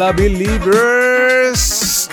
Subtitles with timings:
[0.00, 2.08] Hola believers.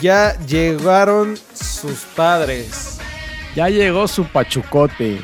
[0.00, 2.98] Ya llegaron sus padres.
[3.54, 5.18] Ya llegó su pachucote.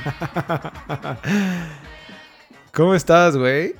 [2.72, 3.74] ¿Cómo estás, güey?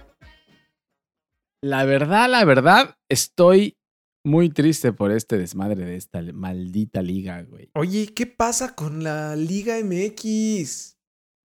[1.62, 3.78] La verdad, la verdad, estoy
[4.24, 7.70] muy triste por este desmadre de esta maldita liga, güey.
[7.76, 10.96] Oye, ¿qué pasa con la Liga MX?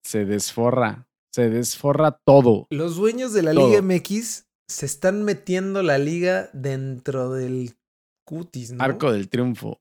[0.03, 2.67] Se desforra, se desforra todo.
[2.71, 3.69] Los dueños de la Todo.
[3.69, 7.77] Liga MX se están metiendo la liga dentro del
[8.25, 8.83] cutis, ¿no?
[8.85, 9.81] Arco del triunfo.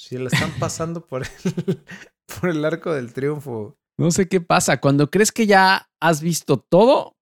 [0.00, 1.28] Sí, la están pasando por el,
[2.40, 3.76] por el arco del triunfo.
[3.98, 4.80] No sé qué pasa.
[4.80, 7.16] Cuando crees que ya has visto todo,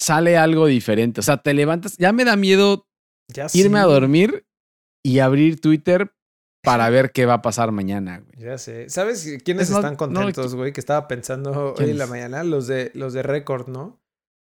[0.00, 1.20] sale algo diferente.
[1.20, 1.96] O sea, te levantas.
[1.96, 2.88] Ya me da miedo
[3.28, 4.44] Ya irme a dormir
[5.04, 6.12] y abrir Twitter
[6.64, 8.44] para ver qué va a pasar mañana, güey.
[8.44, 8.90] Ya sé.
[8.90, 10.72] ¿Sabes quiénes Es más, están no, contentos, güey?
[10.72, 12.42] que estaba pensando hoy en la mañana.
[12.42, 14.01] Los de los de Record, ¿no?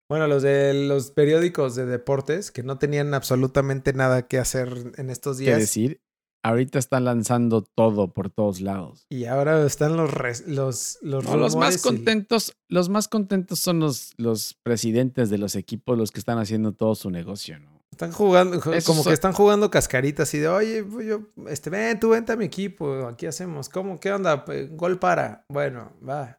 [0.08, 5.10] Bueno, los de los periódicos de deportes que no tenían absolutamente nada que hacer en
[5.10, 5.58] estos ¿Qué días.
[5.58, 6.00] decir?
[6.44, 9.04] Ahorita están lanzando todo por todos lados.
[9.10, 13.58] Y ahora están los res- los los, No, los más y- contentos, los más contentos
[13.58, 17.76] son los, los presidentes de los equipos, los que están haciendo todo su negocio, ¿no?
[17.90, 21.68] Están jugando, Esos como son- que están jugando cascaritas y de, oye, pues yo, este,
[21.70, 23.68] ven, tú vente a mi equipo, aquí hacemos.
[23.68, 23.98] ¿Cómo?
[23.98, 24.44] ¿Qué onda?
[24.70, 25.44] Gol para.
[25.50, 26.37] Bueno, va.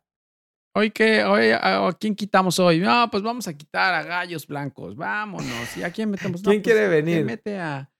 [0.75, 2.79] Hoy qué, hoy, ¿a quién quitamos hoy?
[2.79, 5.75] No, pues vamos a quitar a gallos blancos, vámonos.
[5.75, 6.43] ¿Y a quién metemos?
[6.43, 7.25] No, ¿Quién pues, quiere ¿quién venir?
[7.25, 7.91] mete a...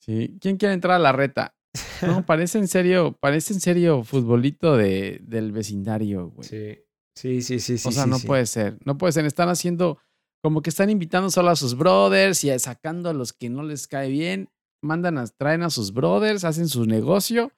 [0.00, 1.56] Sí, ¿quién quiere entrar a la reta?
[2.02, 6.48] No, parece en serio, parece en serio futbolito de, del vecindario, güey.
[6.48, 6.78] Sí,
[7.16, 7.76] sí, sí, sí.
[7.76, 8.26] sí o sea, sí, no sí.
[8.28, 9.26] puede ser, no puede ser.
[9.26, 9.98] Están haciendo
[10.44, 13.88] como que están invitando solo a sus brothers y sacando a los que no les
[13.88, 14.48] cae bien.
[14.80, 17.50] Mandan a, traen a sus brothers, hacen su negocio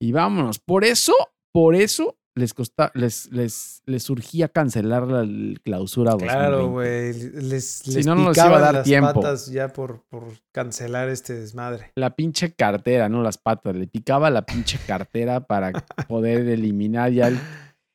[0.00, 0.60] y vámonos.
[0.60, 1.12] Por eso,
[1.52, 5.24] por eso les costa, les, les, les surgía cancelar la
[5.62, 6.36] clausura 2020.
[6.38, 7.12] Claro, güey.
[7.42, 9.20] Les, Si les no, no les iba a dar las tiempo.
[9.20, 11.92] patas ya por, por cancelar este desmadre.
[11.94, 13.76] La pinche cartera, no las patas.
[13.76, 15.72] Le picaba la pinche cartera para
[16.08, 17.38] poder eliminar ya el,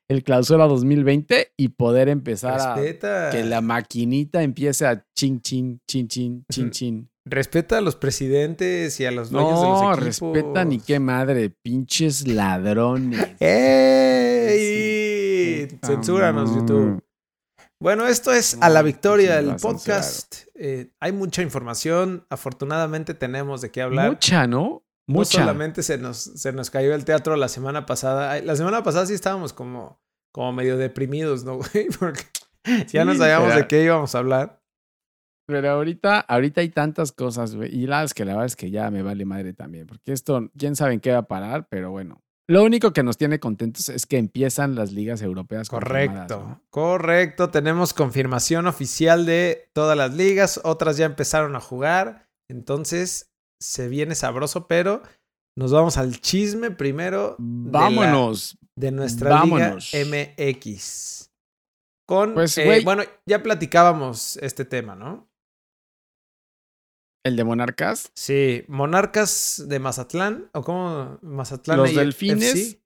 [0.08, 6.08] el clausura 2020 y poder empezar a que la maquinita empiece a chin, chin, chin,
[6.08, 7.10] chin, chin, chin.
[7.28, 10.06] Respeta a los presidentes y a los dueños de No, los equipos.
[10.06, 13.20] respeta ni qué madre, pinches ladrones.
[13.40, 15.68] ¡Ey!
[15.70, 15.80] Sí.
[15.84, 17.04] Censúranos, YouTube.
[17.80, 20.46] Bueno, esto es A la No, Victoria, el podcast.
[20.56, 22.26] Eh, hay mucha información.
[22.30, 24.12] Afortunadamente tenemos de qué hablar.
[24.12, 24.84] Mucha, ¿no?
[25.08, 25.40] No Mucha.
[25.40, 28.40] solamente se nos, se nos cayó el teatro la semana pasada.
[28.42, 31.88] La semana pasada sí estábamos como, como medio deprimidos, ¿no, güey?
[32.00, 32.24] Porque
[32.92, 34.62] ya no sabíamos de qué íbamos a hablar.
[35.48, 37.74] Pero ahorita, ahorita hay tantas cosas, güey.
[37.76, 39.86] Y la verdad es que la verdad es que ya me vale madre también.
[39.86, 42.22] Porque esto, quién sabe en qué va a parar, pero bueno.
[42.48, 45.68] Lo único que nos tiene contentos es que empiezan las ligas europeas.
[45.68, 46.62] Correcto, ¿no?
[46.70, 47.50] correcto.
[47.50, 50.62] Tenemos confirmación oficial de todas las ligas.
[50.64, 52.28] Otras ya empezaron a jugar.
[52.50, 55.02] Entonces se viene sabroso, pero
[55.58, 57.36] nos vamos al chisme primero.
[57.40, 58.58] de la- Vámonos.
[58.76, 59.92] De, nuestra vámonos.
[59.94, 60.06] Liga
[60.38, 61.32] MX.
[62.08, 65.28] Con, Pues, eh, bueno, ya platicábamos este tema, ¿no?
[67.26, 68.12] El de Monarcas.
[68.14, 72.52] Sí, Monarcas de Mazatlán, o cómo Mazatlán Los Delfines.
[72.52, 72.82] FC.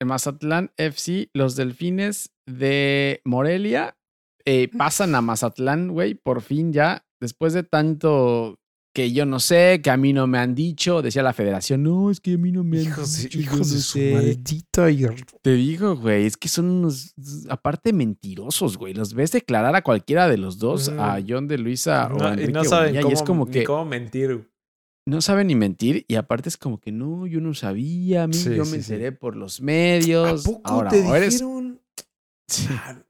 [0.00, 3.98] de Mazatlán FC, los Delfines de Morelia
[4.44, 8.59] eh, pasan a Mazatlán, güey, por fin ya, después de tanto
[8.92, 12.10] que yo no sé, que a mí no me han dicho, decía la federación, no,
[12.10, 14.12] es que a mí no me han Hijos, dicho, hijos no de su sé".
[14.12, 14.86] maldito
[15.42, 17.14] Te digo, güey, es que son unos,
[17.48, 22.08] aparte mentirosos, güey, los ves declarar a cualquiera de los dos, a John de Luisa
[22.12, 24.50] o No, a y no saben Bonilla, cómo, y es como ni que cómo mentir.
[25.06, 28.34] no saben ni mentir, y aparte es como que no, yo no sabía, a mí
[28.34, 28.92] Sí, yo sí, me sí.
[28.94, 30.46] enteré por los medios.
[30.46, 31.80] ¿A poco Ahora, te o eres, dijeron?
[32.48, 32.66] Sí.
[32.70, 33.02] Ah,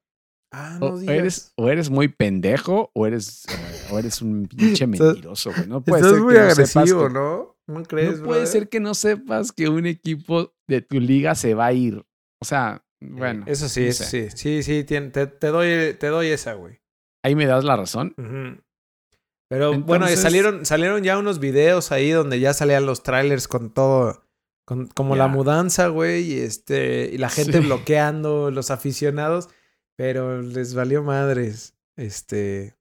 [0.53, 1.17] Ah, no O digas.
[1.17, 3.45] eres, o eres muy pendejo o eres,
[3.91, 5.69] o eres un pinche mentiroso, güey.
[5.69, 7.57] No puede Estás ser muy que no sepas que- ¿no?
[7.69, 8.47] ¿No crees, No puede brother?
[8.49, 12.05] ser que no sepas que un equipo de tu liga se va a ir.
[12.43, 13.45] O sea, bueno.
[13.47, 14.29] Eso sí, no eso sí.
[14.35, 16.81] Sí, sí, te, te doy, te doy esa, güey.
[17.25, 18.15] Ahí me das la razón.
[19.49, 24.25] Pero bueno, salieron, salieron ya unos videos ahí donde ya salían los trailers con todo,
[24.65, 27.67] con, como la mudanza, güey, y este, y la gente Sí.
[27.67, 29.49] bloqueando, los aficionados,
[30.01, 32.75] pero les valió madres, este.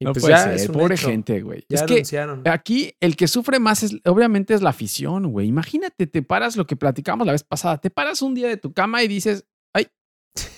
[0.00, 0.72] Y no pues puede ya ser.
[0.72, 1.08] Pobre hecho.
[1.08, 1.66] gente, güey.
[1.68, 2.42] Ya Es que anunciaron.
[2.48, 5.48] aquí el que sufre más es, obviamente, es la afición, güey.
[5.48, 7.76] Imagínate, te paras lo que platicamos la vez pasada.
[7.76, 9.44] Te paras un día de tu cama y dices,
[9.74, 9.88] ay,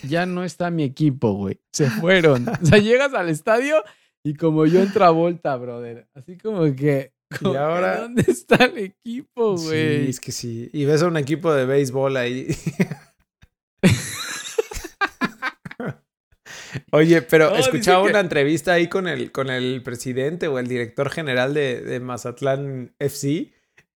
[0.08, 1.58] ya no está mi equipo, güey.
[1.72, 2.48] Se fueron.
[2.48, 3.82] o sea, llegas al estadio
[4.22, 6.06] y como yo entra vuelta, brother.
[6.14, 7.12] Así como que.
[7.40, 8.02] como que, ahora?
[8.02, 10.10] ¿Dónde está el equipo, Sí, güey?
[10.10, 10.70] es que sí.
[10.72, 12.46] Y ves a un equipo de béisbol ahí.
[16.92, 21.08] Oye, pero escuchaba que- una entrevista ahí con el, con el presidente o el director
[21.10, 23.52] general de, de Mazatlán FC.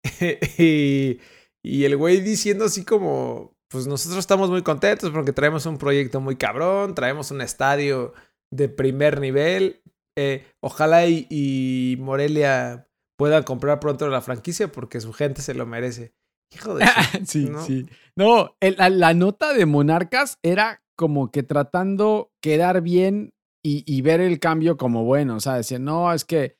[0.57, 1.19] y,
[1.63, 6.21] y el güey diciendo así como, pues nosotros estamos muy contentos porque traemos un proyecto
[6.21, 8.13] muy cabrón, traemos un estadio
[8.51, 9.81] de primer nivel.
[10.17, 12.87] eh, ojalá y, y Morelia
[13.17, 16.13] pueda comprar pronto la franquicia porque su gente se lo merece.
[16.53, 16.85] Hijo de...
[17.25, 17.65] sí, ¿no?
[17.65, 17.87] sí.
[18.15, 23.31] No, el- la, la nota de Monarcas era como que tratando quedar bien
[23.65, 25.35] y, y ver el cambio como bueno.
[25.35, 26.55] O sea, decían, no, es que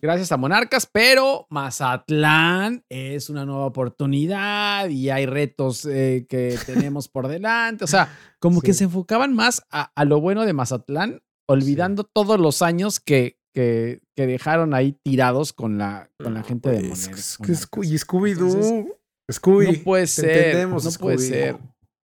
[0.00, 7.08] gracias a Monarcas, pero Mazatlán es una nueva oportunidad y hay retos eh, que tenemos
[7.08, 7.84] por delante.
[7.84, 12.38] O sea, como que se enfocaban más a, a lo bueno de Mazatlán, olvidando todos
[12.40, 16.90] los años que, que, que dejaron ahí tirados con la, con la gente de Güey,
[16.90, 17.88] Moner- es- es que Monarcas.
[17.92, 18.86] Y Scooby-Doo.
[19.30, 19.66] Scooby.
[19.78, 20.30] no puede ser.
[20.30, 21.56] entendemos, no puede ser.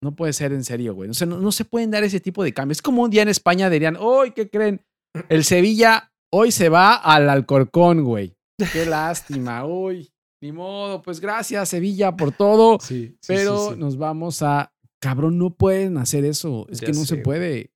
[0.02, 1.10] No puede ser en serio, güey.
[1.10, 2.78] O sea, no, no se pueden dar ese tipo de cambios.
[2.78, 4.84] Es como un día en España dirían, hoy, ¿qué creen?
[5.28, 8.36] El Sevilla hoy se va al Alcorcón, güey.
[8.72, 10.10] Qué lástima, uy.
[10.42, 12.78] Ni modo, pues gracias, Sevilla, por todo.
[12.80, 14.72] Sí, sí, pero sí, nos vamos a.
[15.00, 16.66] Cabrón, no pueden hacer eso.
[16.70, 17.72] Es Ya que no sé, se puede.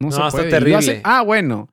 [0.00, 0.50] No, No, se está puede.
[0.50, 1.00] Terrible.
[1.04, 1.68] Ah, bueno.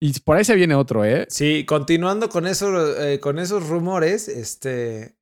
[0.00, 1.26] Y por ahí se viene otro, ¿eh?
[1.28, 5.16] Sí, continuando con, eso, eh, con esos rumores, este,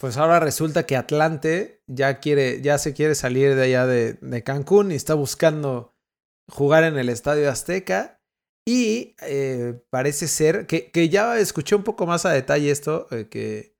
[0.00, 4.42] pues ahora resulta que Atlante ya quiere, ya se quiere salir de allá de, de
[4.42, 5.94] Cancún y está buscando
[6.50, 8.18] jugar en el Estadio Azteca.
[8.66, 13.28] Y eh, parece ser que, que ya escuché un poco más a detalle esto, eh,
[13.28, 13.76] que,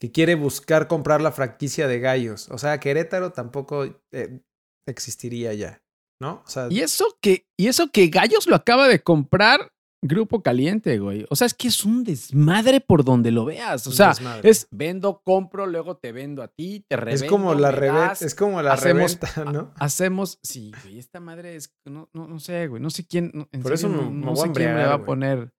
[0.00, 2.48] que quiere buscar comprar la franquicia de Gallos.
[2.50, 4.40] O sea, Querétaro tampoco eh,
[4.86, 5.82] existiría ya,
[6.20, 6.44] ¿no?
[6.70, 9.72] Y eso que, y eso que Gallos lo acaba de comprar
[10.08, 11.26] Grupo Caliente, güey.
[11.30, 13.86] O sea, es que es un desmadre por donde lo veas.
[13.86, 14.48] O sea, desmadre.
[14.50, 17.24] es vendo, compro, luego te vendo a ti, te revendo.
[17.24, 19.72] es como la me reventa, es como la hacemos- reventa, ¿no?
[19.76, 23.46] Hacemos, sí, güey, esta madre es, no, no, no sé, güey, no sé quién, no,
[23.62, 25.50] Por eso serio, me- no, me no sé quién embriagar, va a poner.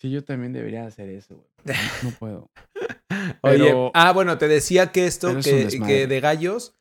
[0.00, 1.76] Sí, yo también debería hacer eso, güey.
[2.02, 2.50] No, puedo.
[3.42, 5.46] Oye, Pero- ah, bueno, te decía que esto, es
[5.80, 6.74] que de gallos,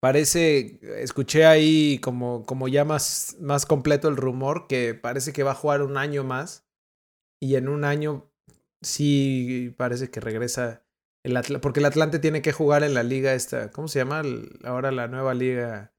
[0.00, 5.52] parece, escuché ahí como, como ya más, más completo el rumor, que parece que va
[5.52, 6.64] a jugar un año más.
[7.42, 8.30] Y en un año
[8.82, 10.82] sí parece que regresa
[11.24, 14.20] el Atlante, porque el Atlante tiene que jugar en la liga esta, ¿cómo se llama?
[14.20, 15.92] El- ahora la nueva liga,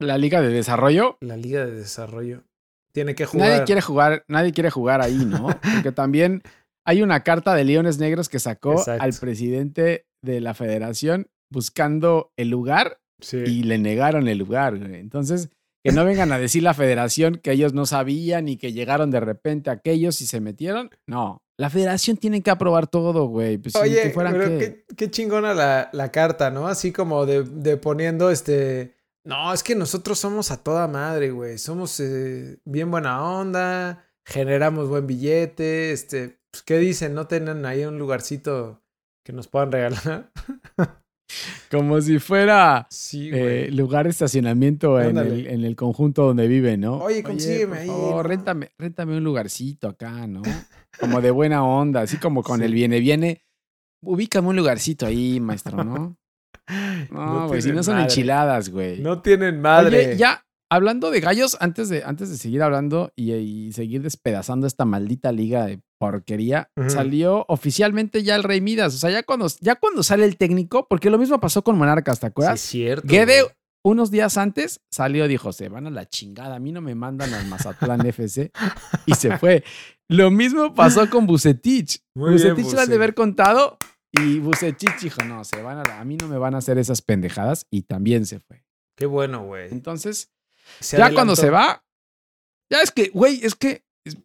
[0.00, 2.42] La Liga de Desarrollo, la liga de desarrollo.
[2.92, 3.48] Tiene que jugar.
[3.50, 5.46] nadie quiere jugar, nadie quiere jugar ahí, ¿no?
[5.84, 6.42] Porque también
[6.84, 9.02] hay una carta de Leones Negros que sacó Exacto.
[9.04, 13.38] al presidente de la federación buscando el lugar Sí.
[13.38, 14.78] y le negaron el lugar.
[14.78, 14.96] güey.
[14.96, 15.50] Entonces,
[15.82, 19.20] que no vengan a decir la federación que ellos no sabían y que llegaron de
[19.20, 20.90] repente aquellos y se metieron.
[21.06, 23.58] No, la federación tiene que aprobar todo, güey.
[23.58, 24.84] Pues, Oye, que fueran pero qué.
[24.88, 26.68] qué, qué chingona la, la carta, ¿no?
[26.68, 28.94] Así como de, de poniendo este.
[29.24, 31.58] No, es que nosotros somos a toda madre, güey.
[31.58, 35.92] Somos eh, bien buena onda, generamos buen billete.
[35.92, 37.14] Este, pues, ¿qué dicen?
[37.14, 38.82] ¿No tienen ahí un lugarcito
[39.22, 40.30] que nos puedan regalar?
[41.70, 46.76] Como si fuera Sí, eh, lugar de estacionamiento en el, en el conjunto donde vive,
[46.76, 46.98] ¿no?
[46.98, 48.22] Oye, consígueme por ahí, ¿no?
[48.22, 50.42] réntame, réntame un lugarcito acá, ¿no?
[51.00, 52.64] Como de buena onda, así como con Sí.
[52.66, 53.44] el viene, viene.
[54.02, 56.16] Ubícame un lugarcito ahí, maestro, ¿no?
[57.10, 58.08] No, güey, si tienen no son madre.
[58.08, 59.00] enchiladas, güey.
[59.00, 60.06] No tienen madre.
[60.08, 64.66] Oye, ya, hablando de gallos, antes de, antes de seguir hablando y, y seguir despedazando
[64.66, 68.94] esta maldita liga de porquería, salió oficialmente ya el Rey Midas.
[68.94, 72.20] O sea, ya cuando, ya cuando sale el técnico, porque lo mismo pasó con Monarcas,
[72.20, 72.54] ¿te Sí, acuerdas?
[72.54, 73.06] es cierto.
[73.08, 73.18] Güey.
[73.82, 76.94] unos días antes, salió y dijo, se van a la chingada, a mí no me
[76.94, 78.50] mandan al Mazatlán FC.
[79.06, 79.64] Y se fue.
[80.08, 82.00] Lo mismo pasó con Bucetich.
[82.14, 83.76] Muy bien, Bucetich han de haber contado
[84.12, 87.00] y Bucetich dijo, no, se van a, a mí no me van a hacer esas
[87.02, 88.64] pendejadas y también se fue.
[88.96, 89.68] Qué bueno, güey.
[89.70, 90.30] Entonces,
[90.78, 91.84] Se ya cuando se va,
[92.72, 94.16] ya es que, güey, es que, es-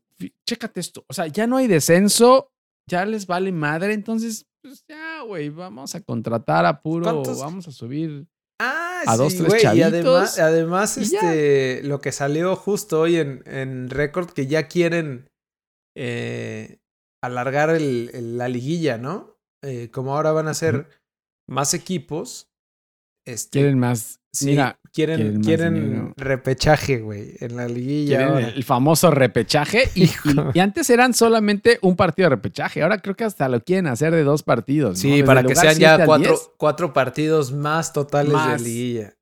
[0.48, 2.52] chécate esto, o sea, ya no hay descenso,
[2.90, 7.68] ya les vale madre, entonces, pues ya, güey, vamos a contratar a puro, ¿Cuántos- vamos
[7.68, 8.28] a subir.
[8.62, 11.20] Ah, a sí, dos, tres güey, Y además, chavitos, además y ya.
[11.20, 15.30] este, lo que salió justo hoy en, en Record, que ya quieren
[15.98, 16.80] eh,
[17.24, 19.38] alargar el, el- la liguilla, ¿no?
[19.64, 20.88] Eh, como ahora van a ser
[21.50, 22.48] más equipos.
[23.26, 28.18] Este, Quieren más, sí, mira, quieren, quieren repechaje, güey, en la liguilla.
[28.18, 28.48] quieren ahora.
[28.50, 30.52] el famoso repechaje y, y- Hijo.
[30.54, 34.14] y antes eran solamente un partido de repechaje, ahora creo que hasta lo quieren hacer
[34.14, 35.00] de dos partidos.
[35.00, 36.50] Sí, para que sean ya cuatro, 10.
[36.58, 38.62] cuatro partidos más totales Más.
[38.62, 39.14] de liguilla.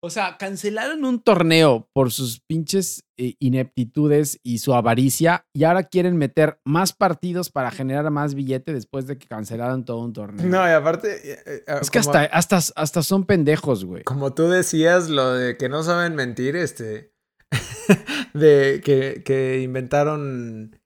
[0.00, 5.82] O sea, cancelaron un torneo por sus pinches eh, ineptitudes y su avaricia y ahora
[5.82, 10.46] quieren meter más partidos para generar más billete después de que cancelaron todo un torneo.
[10.46, 11.32] No, y aparte.
[11.32, 14.04] eh, eh, es que hasta, hasta, hasta son pendejos, güey.
[14.04, 17.12] Como tú decías, lo de que no saben mentir, este.
[18.34, 20.80] de que, que inventaron.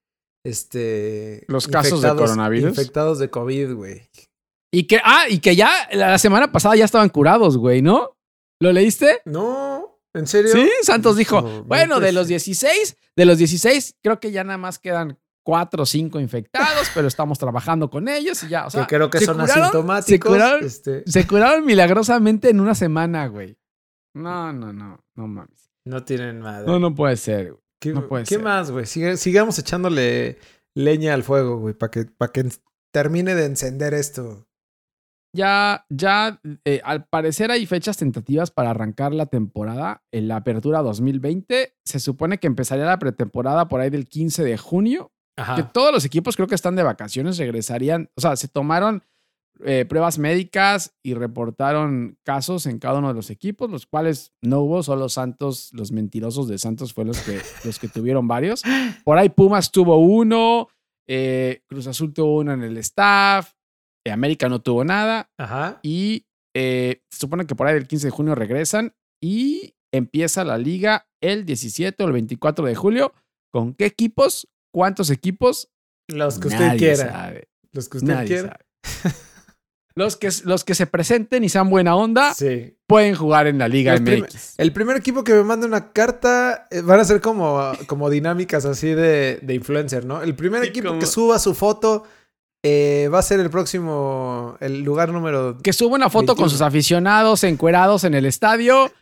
[0.45, 1.45] Este.
[1.49, 2.71] Los casos de coronavirus.
[2.71, 4.09] Infectados de COVID, güey.
[4.75, 8.16] Y que, ah, y que ya la semana pasada ya estaban curados, güey, ¿no?
[8.62, 9.21] ¿Lo leíste?
[9.25, 10.52] No, ¿en serio?
[10.52, 12.35] Sí, Santos dijo, No, no bueno, de los ser.
[12.35, 17.09] 16, de los 16, creo que ya nada más quedan cuatro o cinco infectados, pero
[17.09, 20.07] estamos trabajando con ellos y ya, o sea, que creo que se son curaron- asintomáticos.
[20.09, 23.59] Se curaron, este, se curaron milagrosamente en una semana, güey.
[24.14, 25.71] No, no, no, no mames.
[25.85, 26.66] no tienen madre.
[26.66, 27.62] No, no puede ser, güey.
[27.81, 28.42] ¿Qué, no puede ¿qué ser.
[28.45, 28.87] más, güey?
[28.87, 30.38] Sigue- sigamos echándole
[30.76, 32.49] leña al fuego, güey, para que, para que
[32.92, 34.47] termine de encender esto.
[35.35, 40.83] Ya, ya, eh, al parecer hay fechas tentativas para arrancar la temporada en la apertura
[40.83, 41.75] 2020.
[41.85, 45.12] Se supone que empezaría la pretemporada por ahí del 15 de junio.
[45.35, 45.73] Que Ajá.
[45.73, 49.03] todos los equipos creo que están de vacaciones, regresarían, o sea, se tomaron
[49.65, 54.61] eh, pruebas médicas y reportaron casos en cada uno de los equipos, los cuales no
[54.61, 58.62] hubo, solo Santos, los mentirosos de Santos fueron los que, los que tuvieron varios.
[59.05, 60.69] Por ahí Pumas tuvo uno,
[61.07, 63.53] eh, Cruz Azul tuvo uno en el staff,
[64.11, 65.79] América no tuvo nada Ajá.
[65.83, 70.59] y eh, se supone que por ahí del 15 de junio regresan y empieza la
[70.59, 73.13] liga el 17 o el 24 de julio.
[73.53, 74.49] ¿Con qué equipos?
[74.75, 75.71] ¿Cuántos equipos?
[76.09, 76.97] Los que usted Nadie quiera.
[77.13, 77.49] sabe.
[77.73, 78.59] Los que usted Nadie quiera.
[78.83, 79.15] sabe.
[79.95, 82.79] Los que, los que se presenten y sean buena onda Sí.
[82.87, 84.55] pueden jugar en la Liga Los prim- MX.
[84.59, 88.65] El primer equipo que me mande una carta eh, van a ser como, como dinámicas
[88.65, 90.23] así de, de influencer, ¿no?
[90.23, 92.05] El primer Sí, equipo como- que suba su foto
[92.64, 95.59] eh, va a ser el próximo, el lugar número...
[95.59, 96.50] Que suba una foto con 21.
[96.50, 98.92] sus aficionados encuerados en el estadio.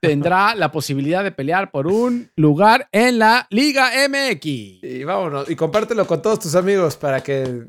[0.00, 4.44] Tendrá la posibilidad de pelear por un lugar en la Liga MX.
[4.44, 7.66] Y vámonos, y compártelo con todos tus amigos para que...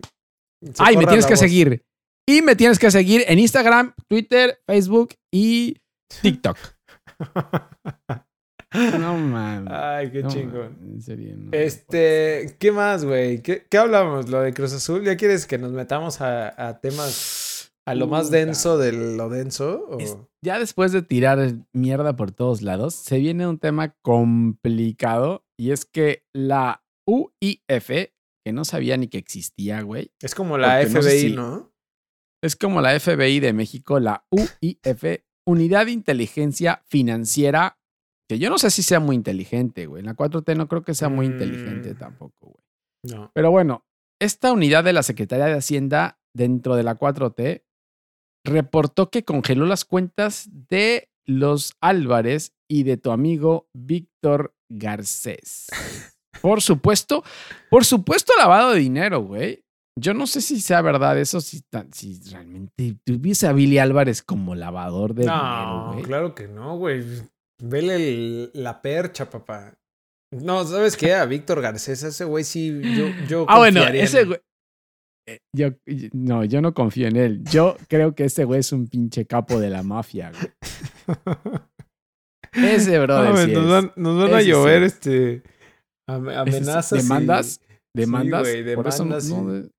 [0.78, 1.40] Ay, me tienes que voz.
[1.40, 1.84] seguir.
[2.26, 5.76] Y me tienes que seguir en Instagram, Twitter, Facebook y
[6.22, 6.58] TikTok.
[8.74, 9.72] No mames.
[9.74, 10.78] Ay, qué No, chingón.
[10.82, 11.50] En serio, no.
[11.52, 13.42] Este, ¿qué más, güey?
[13.42, 14.30] ¿Qué, qué hablamos?
[14.30, 15.04] ¿Lo de Cruz Azul?
[15.04, 19.86] ¿Ya quieres que nos metamos a, a temas, a lo más denso de lo denso?
[19.90, 25.46] o- Es- Ya después de tirar mierda por todos lados, se viene un tema complicado
[25.60, 30.82] y es que la UIF, que no sabía ni que existía, güey, Es como la
[30.84, 31.72] no FBI, sé si- ¿no?
[32.44, 37.78] es como la FBI de México, la UIF, Unidad de Inteligencia Financiera,
[38.32, 40.00] que yo no sé si sea muy inteligente, güey.
[40.00, 41.98] En la 4T no creo que sea muy inteligente Mm.
[41.98, 42.64] tampoco, güey.
[43.04, 43.32] No.
[43.34, 43.84] Pero bueno,
[44.22, 47.64] esta unidad de la Secretaría de Hacienda dentro de la 4T
[48.46, 55.68] reportó que congeló las cuentas de los Álvarez y de tu amigo Víctor Garcés.
[56.42, 57.24] Por supuesto,
[57.70, 59.64] por supuesto lavado de dinero, güey.
[60.00, 61.62] Yo no sé si sea verdad eso, si,
[61.92, 66.04] si realmente tuviese a Billy Álvarez como lavador de dinero, No, güey.
[66.06, 67.04] claro que no, güey.
[67.62, 69.74] Vele el- la percha, papá.
[70.34, 71.14] No, ¿sabes qué?
[71.14, 74.40] A Víctor Garcés, ese güey sí, yo, yo Ah, bueno, ese güey.
[75.28, 75.68] eh, Yo,
[76.14, 77.44] no, yo no confío en él.
[77.44, 80.52] Yo creo que ese güey es un pinche capo de la mafia, güey.
[82.54, 83.48] Ese brother.
[83.48, 83.70] Sí nos, es.
[83.70, 84.48] van, nos van a sí.
[84.48, 85.42] llover este
[86.10, 86.92] amenazas.
[86.94, 87.62] y- ¿Demandas?
[87.96, 88.42] ¿Demandas?
[88.42, 89.70] güey, Por eso no- demandas, no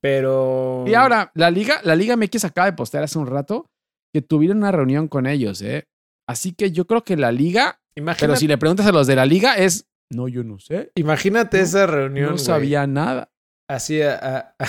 [0.00, 0.84] Pero.
[0.86, 3.66] Y ahora, la Liga, la Liga MX acaba de postear hace un rato
[4.14, 5.84] que tuvieron una reunión con ellos, ¿eh?
[6.26, 9.16] Así que yo creo que la Liga, Imagínate, pero si le preguntas a los de
[9.16, 9.86] la Liga, es.
[10.10, 10.90] No, yo no sé.
[10.96, 12.30] imagínate No, esa reunión.
[12.32, 13.30] No sabía nada.
[13.68, 14.66] Así a, a,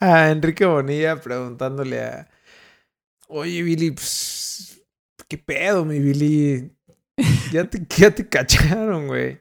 [0.00, 2.28] a Enrique Bonilla preguntándole a.
[3.28, 4.82] Oye, Billy, pues,
[5.28, 6.72] ¿qué pedo, mi Billy?
[7.52, 9.40] Ya te, ya te cacharon, güey.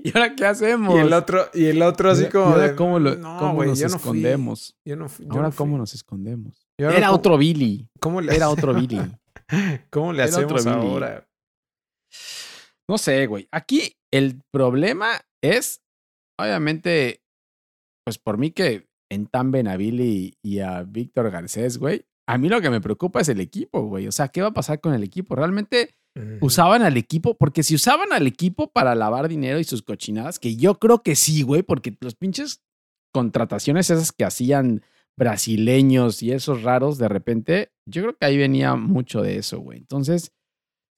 [0.00, 0.94] ¿Y ahora qué hacemos?
[0.94, 3.64] Y el otro, y el otro así ¿Y como ahora de, ¿Cómo, lo- no, cómo
[3.64, 4.76] nos yo no fui, escondemos?
[4.84, 5.54] yo no fui, yo Ahora, no.
[5.56, 6.68] ¿cómo nos escondemos?
[6.78, 7.88] Era ¿cómo- otro Billy.
[7.98, 9.00] ¿Cómo le, Era otro Billy.
[9.90, 11.28] ¿Cómo le era hacemos ahora?
[12.88, 13.48] No sé, güey.
[13.50, 15.82] Aquí el problema es,
[16.38, 17.22] obviamente,
[18.04, 22.06] pues por mí que entamben a Billy y a Víctor Garcés, güey.
[22.26, 24.06] A mí lo que me preocupa es el equipo, güey.
[24.06, 25.34] O sea, ¿qué va a pasar con el equipo?
[25.34, 25.94] ¿Realmente
[26.40, 27.36] usaban al equipo?
[27.36, 31.14] Porque si usaban al equipo para lavar dinero y sus cochinadas, que yo creo que
[31.16, 32.62] sí, güey, porque los pinches
[33.14, 34.82] contrataciones esas que hacían
[35.16, 39.78] brasileños y esos raros de repente, yo creo que ahí venía mucho de eso, güey.
[39.78, 40.32] Entonces,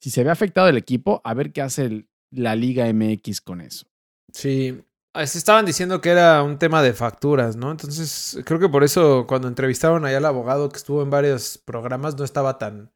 [0.00, 3.86] si se ve afectado el equipo, a ver qué hace la Liga MX con eso.
[4.32, 4.80] Sí.
[5.12, 7.70] Ah, se estaban diciendo que era un tema de facturas, ¿no?
[7.72, 12.16] Entonces, creo que por eso cuando entrevistaron allá al abogado que estuvo en varios programas
[12.16, 12.92] no estaba tan,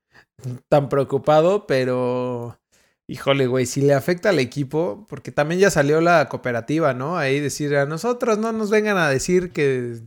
[0.68, 2.56] tan preocupado, pero
[3.08, 7.18] híjole, güey, si le afecta al equipo, porque también ya salió la cooperativa, ¿no?
[7.18, 10.00] Ahí decir a nosotros no nos vengan a decir que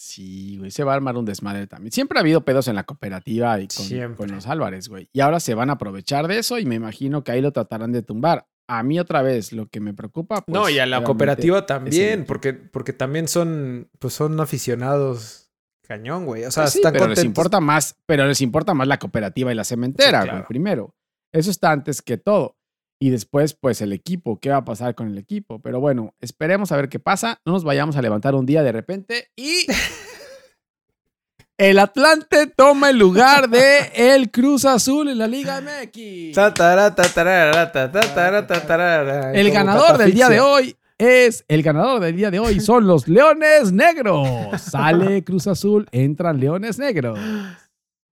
[0.00, 1.90] Sí, güey, se va a armar un desmadre también.
[1.90, 5.08] Siempre ha habido pedos en la cooperativa y con, con los Álvarez, güey.
[5.12, 7.90] Y ahora se van a aprovechar de eso y me imagino que ahí lo tratarán
[7.90, 8.46] de tumbar.
[8.68, 10.44] A mí otra vez, lo que me preocupa.
[10.46, 15.50] no, pues, y a la cooperativa también, el- porque, porque también son, pues son aficionados
[15.86, 16.44] cañón, güey.
[16.44, 17.24] O sea, Pues sí, están pero contentos.
[17.24, 20.94] les importa más, pero les importa más la cooperativa y la cementera, Sí, güey, primero.
[21.32, 22.57] Eso está antes que todo.
[23.00, 24.40] Y después, pues, el equipo.
[24.40, 25.60] ¿Qué va a pasar con el equipo?
[25.60, 27.40] Pero bueno, esperemos a ver qué pasa.
[27.44, 29.66] No nos vayamos a levantar un día de repente y.
[31.58, 36.34] el Atlante toma el lugar de el Cruz Azul en la Liga MX.
[39.34, 43.06] El ganador del día de hoy es el ganador del día de hoy son los
[43.06, 44.60] Leones Negros.
[44.60, 47.18] Sale Cruz Azul, entran Leones Negros.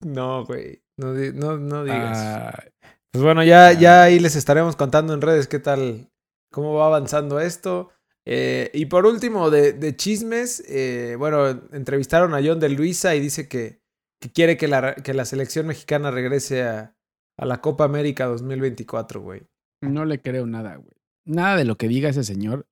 [0.00, 0.80] No, güey.
[0.96, 2.18] No, no, no digas.
[2.18, 2.64] Ah,
[3.12, 6.10] Pues bueno, ya, ya ahí les estaremos contando en redes qué tal,
[6.52, 7.90] cómo va avanzando esto.
[8.26, 13.20] Eh, y por último, de, de chismes, eh, bueno, entrevistaron a John de Luisa y
[13.20, 13.80] dice que,
[14.20, 16.94] que quiere que la, que la selección mexicana regrese a,
[17.38, 19.46] a la Copa América 2024, güey.
[19.80, 20.94] no le creo nada, güey.
[21.24, 22.66] Nada de lo que diga ese señor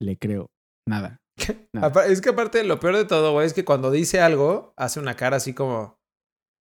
[0.00, 0.50] le creo.
[0.88, 1.20] Nada.
[2.08, 5.16] Es que aparte, lo peor de todo, güey, es que cuando dice algo, hace una
[5.16, 5.98] cara así como.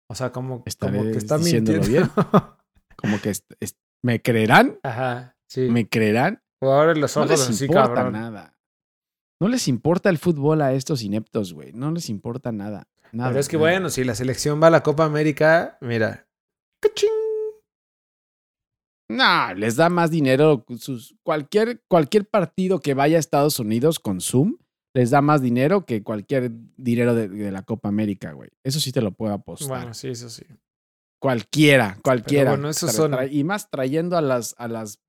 [0.09, 1.81] O sea, como, que está mintiendo.
[3.03, 3.33] Como que
[4.01, 5.62] me creerán, Ajá, sí.
[5.69, 6.41] me creerán.
[6.62, 8.13] O ahora los No ojos les así, importa cabrón.
[8.13, 8.57] nada.
[9.41, 11.74] No les importa el fútbol a estos ineptos, güey.
[11.74, 12.88] No les importa nada.
[13.12, 13.29] Nada.
[13.29, 13.69] Pero es que nada.
[13.69, 16.27] bueno, si la selección va a la Copa América, mira.
[16.81, 17.10] ¡Cachín!
[19.10, 20.65] No, les da más dinero.
[20.79, 24.57] Sus, cualquier, cualquier partido que vaya a Estados Unidos con Zoom
[24.95, 28.50] les da más dinero que cualquier dinero de, de la Copa América, güey.
[28.63, 29.67] Eso sí te lo puedo apostar.
[29.79, 30.45] Bueno, sí, eso sí.
[31.24, 32.51] Cualquiera, cualquiera.
[32.51, 35.00] bueno, esos Tra- son- tra- Y más trayendo a las, a las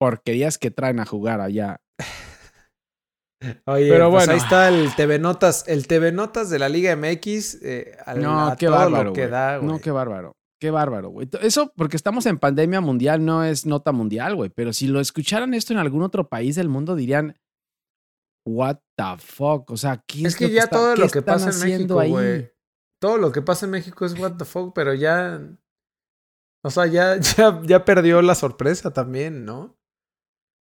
[0.00, 1.80] porquerías que traen a jugar allá.
[3.66, 4.32] Oye, Pero pues bueno.
[4.32, 7.58] ahí está el TV Notas, el TV Notas de la Liga MX.
[7.62, 9.04] eh, al- No, a qué todo bárbaro.
[9.10, 10.32] lo que da, no, qué bárbaro.
[10.58, 11.28] Qué bárbaro, güey.
[11.42, 14.48] Eso porque estamos en pandemia mundial, no es nota mundial, güey.
[14.48, 17.36] Pero si lo escucharan esto en algún otro país del mundo, dirían,
[18.48, 19.70] what the fuck.
[19.70, 22.10] O sea, ¿qué es, Es que ya está- todo lo que pasa en México, ahí?
[22.10, 22.50] güey.
[23.00, 25.40] Todo lo que pasa en México es what the fuck, pero ya.
[26.64, 29.76] O sea, ya, ya, ya perdió la sorpresa también, ¿no?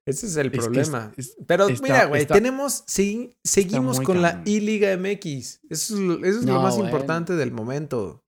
[0.08, 1.12] Ese es el Es problema.
[1.18, 4.42] es- es- pero está- mira, güey, tenemos, sí, seguimos con la.
[4.46, 5.62] I-Liga MX.
[5.70, 8.24] Eso es, lo- eso más importante del momento.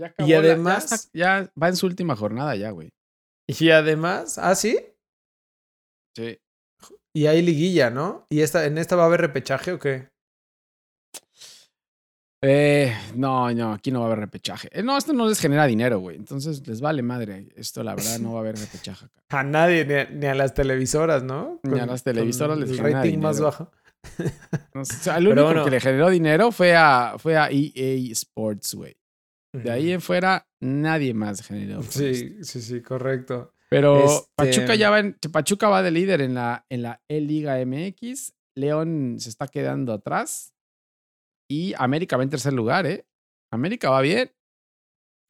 [0.00, 2.92] Ya Y acabó la- ya además- está- ya va en su última jornada ya, güey.
[3.48, 4.78] Y además, ah, sí,
[6.16, 6.38] Sí.
[7.16, 8.26] y hay liguilla, ¿no?
[8.30, 10.10] ¿Y esta, en esta va a haber repechaje o qué?
[12.40, 14.68] Eh, no, no, aquí no va a haber repechaje.
[14.72, 16.16] Eh, no, esto no les genera dinero, güey.
[16.16, 17.48] Entonces les vale madre.
[17.56, 19.22] Esto, la verdad, no va a haber repechaje acá.
[19.40, 21.60] A nadie, ni a, ni a las televisoras, ¿no?
[21.64, 23.70] Ni a las televisoras les el genera rating más bajo.
[24.74, 25.64] O sea, el único bueno.
[25.64, 28.96] que le generó dinero fue a, fue a EA Sports, güey.
[29.52, 31.80] De ahí en fuera, nadie más generó.
[31.80, 31.98] esto.
[31.98, 33.52] Sí, sí, sí, correcto.
[33.68, 37.56] Pero Este- Pachuca ya va en, Pachuca va de líder en la, en la E-Liga
[37.66, 38.34] MX.
[38.54, 40.54] León se está quedando atrás.
[41.50, 43.06] Y América va en tercer lugar, ¿eh?
[43.52, 44.30] América va bien.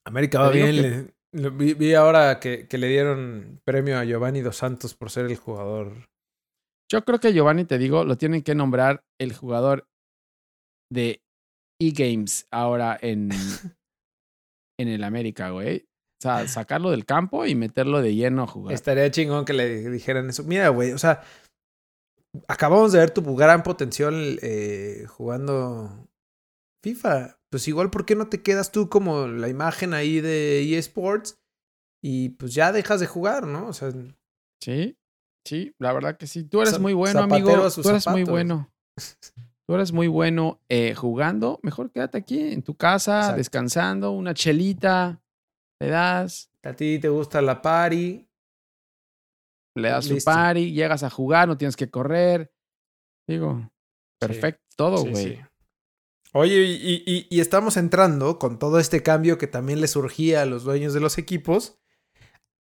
[0.07, 0.67] América va bien.
[0.67, 4.95] que- le- lo vi, vi ahora que, que le dieron premio a Giovanni Dos Santos
[4.95, 6.07] por ser el jugador.
[6.91, 9.87] Yo creo que Giovanni, te digo, lo tienen que nombrar el jugador
[10.91, 11.21] de
[11.81, 13.29] E-Games ahora en,
[14.81, 15.85] en el América, güey.
[16.21, 18.75] O sea, sacarlo del campo y meterlo de lleno a jugar.
[18.75, 20.43] Estaría chingón que le dijeran eso.
[20.45, 21.23] Mira, güey, o sea,
[22.49, 26.08] acabamos de ver tu gran potencial eh, jugando
[26.83, 27.38] FIFA.
[27.51, 31.38] Pues igual, ¿por qué no te quedas tú como la imagen ahí de eSports?
[32.03, 33.69] Y pues ya dejas de jugar, ¿no?
[33.69, 33.91] O sea,
[34.62, 34.97] Sí,
[35.47, 36.45] sí, la verdad que sí.
[36.45, 37.49] Tú eres muy bueno, amigo.
[37.71, 38.71] Tú eres muy bueno.
[39.69, 41.61] Tú eres muy bueno eh, jugando.
[41.62, 43.37] Mejor quédate aquí en tu casa, Exacto.
[43.38, 45.23] descansando, una chelita,
[45.81, 48.27] le das, a ti te gusta la party.
[49.77, 52.53] le das su party, llegas a jugar, no tienes que correr.
[53.29, 53.71] Digo,
[54.21, 55.25] perfecto todo, Sí, güey.
[55.37, 55.41] sí.
[56.35, 60.47] Oye, y, y- y estamos entrando con todo este cambio que también le surgía a
[60.47, 61.79] los dueños de los equipos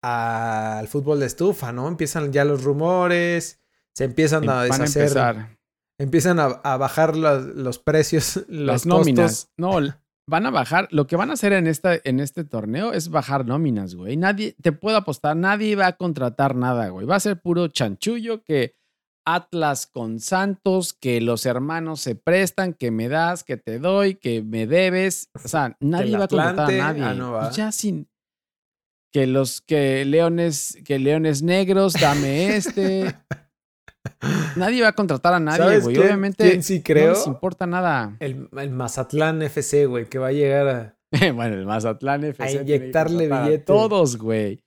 [0.02, 1.88] al fútbol de estufa, ¿no?
[1.88, 3.62] Empiezan ya los rumores,
[3.94, 5.46] se empiezan a Em, a deshacer,
[6.00, 9.32] empiezan a, a bajar los, los precios, los las nóminas.
[9.32, 9.50] costos.
[9.58, 9.80] No,
[10.30, 10.88] van a bajar.
[10.92, 14.18] Lo que van a hacer en, esta, en este torneo es bajar nóminas, güey.
[14.18, 17.06] Nadie, te puedo apostar, nadie va a contratar nada, güey.
[17.08, 18.76] Va a ser puro chanchullo que
[19.30, 24.42] Atlas con Santos, que los hermanos se prestan, que me das, que te doy, que
[24.42, 25.30] me debes.
[25.44, 27.04] O sea, nadie va a contratar a nadie.
[27.04, 27.38] ah, no.
[27.38, 28.08] Pues ya sin
[29.12, 33.16] que los que leones, que leones negros, dame este.
[34.56, 35.98] nadie va a contratar a nadie, ¿Sabes güey.
[35.98, 37.10] Obviamente quién sí no creo?
[37.10, 38.16] les importa nada.
[38.20, 40.98] El, el Mazatlán FC, güey, que va a llegar a.
[41.34, 42.46] bueno, el Mazatlán FC.
[42.46, 43.66] que inyectarle contratar a billete.
[43.66, 44.64] Todos, güey.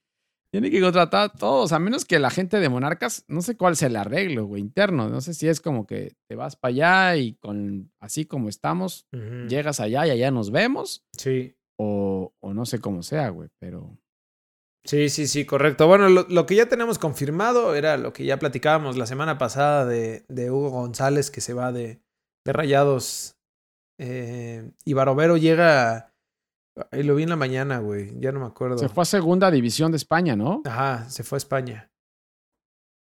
[0.52, 3.76] Tiene que contratar a todos, a menos que la gente de Monarcas, no sé cuál
[3.76, 5.08] sea el arreglo, güey, interno.
[5.08, 9.06] No sé si es como que te vas para allá y con así como estamos,
[9.48, 11.54] llegas allá y allá nos vemos, Sí.
[11.78, 13.96] o, o no sé cómo sea, güey, pero.
[14.84, 15.86] Sí, sí, sí, correcto.
[15.86, 19.84] Bueno, lo, lo que ya tenemos confirmado era lo que ya platicábamos la semana pasada
[19.86, 22.00] de, de Hugo González, que se va de,
[22.46, 23.36] de Rayados.
[23.98, 26.09] Eh, y Barovero llega.
[26.92, 28.18] Ahí lo vi en la mañana, güey.
[28.20, 28.78] Ya no me acuerdo.
[28.78, 30.62] Se fue a segunda división de España, ¿no?
[30.64, 31.90] Ajá, se fue a España.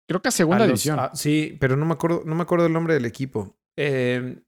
[0.08, 1.10] Creo que a segunda A los- división.
[1.14, 3.56] sí, pero no me acuerdo, no me acuerdo el nombre del equipo.
[3.78, 4.42] Eh,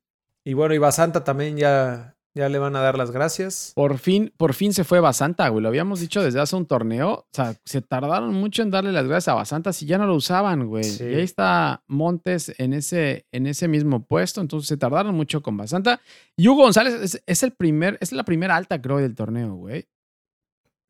[0.44, 3.72] y bueno, Iba Santa también ya, ya le van a dar las gracias.
[3.74, 5.62] Por fin, por fin se fue Basanta, güey.
[5.62, 7.10] Lo habíamos dicho desde hace un torneo.
[7.12, 10.14] O sea, se tardaron mucho en darle las gracias a Basanta si ya no lo
[10.14, 10.84] usaban, güey.
[10.84, 11.04] Sí.
[11.04, 14.40] Y ahí está Montes en ese, en ese mismo puesto.
[14.40, 16.00] Entonces se tardaron mucho con Basanta.
[16.36, 19.86] Y Hugo González es, es el primer, es la primera alta, creo, del torneo, güey.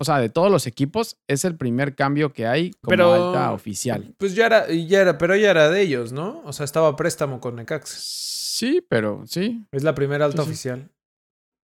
[0.01, 3.53] O sea, de todos los equipos, es el primer cambio que hay como Pero- alta
[3.53, 4.15] oficial.
[4.19, 6.41] Pues ya era, ya era, pero ya era de ellos, ¿no?
[6.45, 7.97] O sea, estaba préstamo con Necaxa.
[7.99, 9.65] Sí, pero sí.
[9.73, 10.51] Es la primera alta Sí, sí.
[10.51, 10.91] oficial.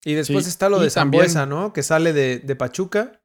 [0.04, 1.72] Y después Sí, está lo de Zambuesa, ¿no?
[1.72, 3.20] Que sale de, de Pachuca.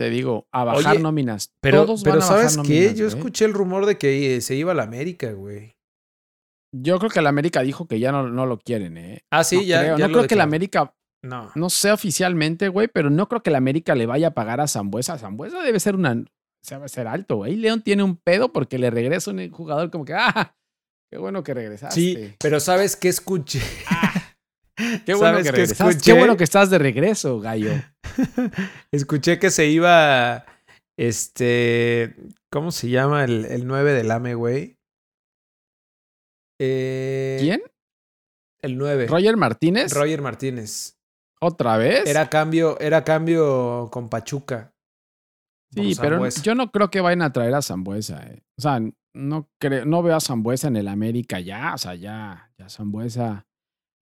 [0.00, 1.52] Te digo, a bajar Oye, nóminas.
[1.60, 2.74] Pero, Todos pero van a bajar ¿sabes qué?
[2.80, 3.16] nóminas, Yo güey.
[3.18, 5.76] escuché el rumor de que eh, se iba a la América, güey.
[6.72, 9.24] Yo creo que la América dijo que ya no, no lo quieren, ¿eh?
[9.30, 9.80] Ah, sí, no ya.
[9.80, 10.44] creo, ya no creo que la.
[10.44, 11.50] América, No.
[11.54, 14.68] no sé oficialmente, güey, pero no creo que la América le vaya a pagar a
[14.68, 15.18] Zambuesa.
[15.18, 16.24] Zambuesa debe ser una, o
[16.62, 17.56] sea, debe ser alto, güey.
[17.56, 20.54] León tiene un pedo porque le regresa un jugador como que, ah,
[21.10, 21.94] qué bueno que regresaste.
[22.00, 23.62] Sí, pero ¿sabes qué escuché?
[25.04, 25.90] Qué bueno ¿sabes que qué regresaste.
[25.90, 26.12] escuché?
[26.12, 27.72] Qué bueno que estás de regreso, gallo.
[28.92, 30.44] escuché que se iba.
[30.98, 32.16] Este.
[32.50, 34.76] ¿Cómo se llama el, el 9 del AME, güey?
[36.60, 37.62] Eh, ¿Quién?
[38.62, 39.06] El 9.
[39.06, 39.92] ¿Roger Martínez?
[39.92, 40.96] Roger Martínez.
[41.40, 42.06] ¿Otra vez?
[42.06, 44.72] Era cambio, era cambio con Pachuca.
[45.72, 48.26] Sí, pero yo no creo que vayan a traer a Zambuesa.
[48.26, 48.42] eh.
[48.58, 48.80] O sea,
[49.14, 51.74] no creo, no veo a Zambuesa en el América ya.
[51.74, 53.46] O sea, ya, ya Zambuesa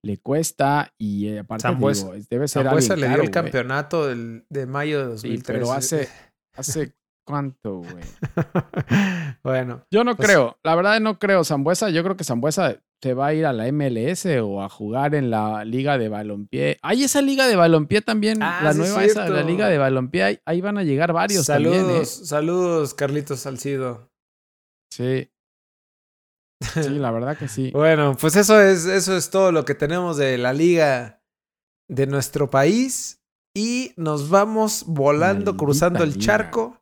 [0.03, 4.07] le cuesta y eh, aparte Zambuesa- digo, debe ser alguien le dio caro, el campeonato
[4.07, 5.43] del- de mayo de Sí, 2003.
[5.59, 6.09] pero hace,
[6.55, 6.93] hace
[7.25, 8.03] cuánto, güey.
[9.43, 11.89] bueno, Yo no Pues- creo, la verdad no creo Zambuesa.
[11.89, 15.29] Yo creo que Zambuesa se va a ir a la MLS o a jugar en
[15.29, 16.79] la liga de balompié.
[16.81, 19.77] Hay esa liga de balompié también, Ah, la sí es nueva esa, la liga de
[19.77, 20.23] balompié.
[20.23, 22.05] Ahí, ahí van a llegar varios saludos, también, ¿eh?
[22.05, 24.09] saludos, Carlitos Salcido.
[24.91, 25.29] Sí.
[26.61, 27.71] Sí, la verdad que sí.
[27.71, 31.21] Bueno, pues eso es, eso es todo lo que tenemos de la liga
[31.89, 33.21] de nuestro país.
[33.55, 36.21] Y nos vamos volando, Maldita cruzando el liga.
[36.21, 36.77] charco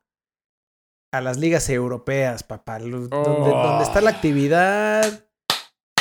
[1.14, 2.80] a las ligas europeas, papá.
[2.80, 3.24] Donde, Oh.
[3.24, 5.26] donde está la actividad,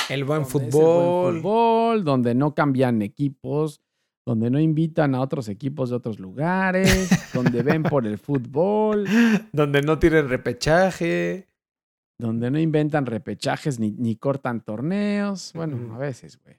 [0.08, 1.36] el buen Donde es el buen fútbol.
[1.36, 3.80] fútbol, donde no cambian equipos,
[4.26, 9.04] donde no invitan a otros equipos de otros lugares, donde ven por el fútbol,
[9.52, 11.46] donde no tienen repechaje.
[12.26, 15.52] Donde no inventan repechajes ni, ni cortan torneos.
[15.54, 16.56] Bueno, a veces, güey.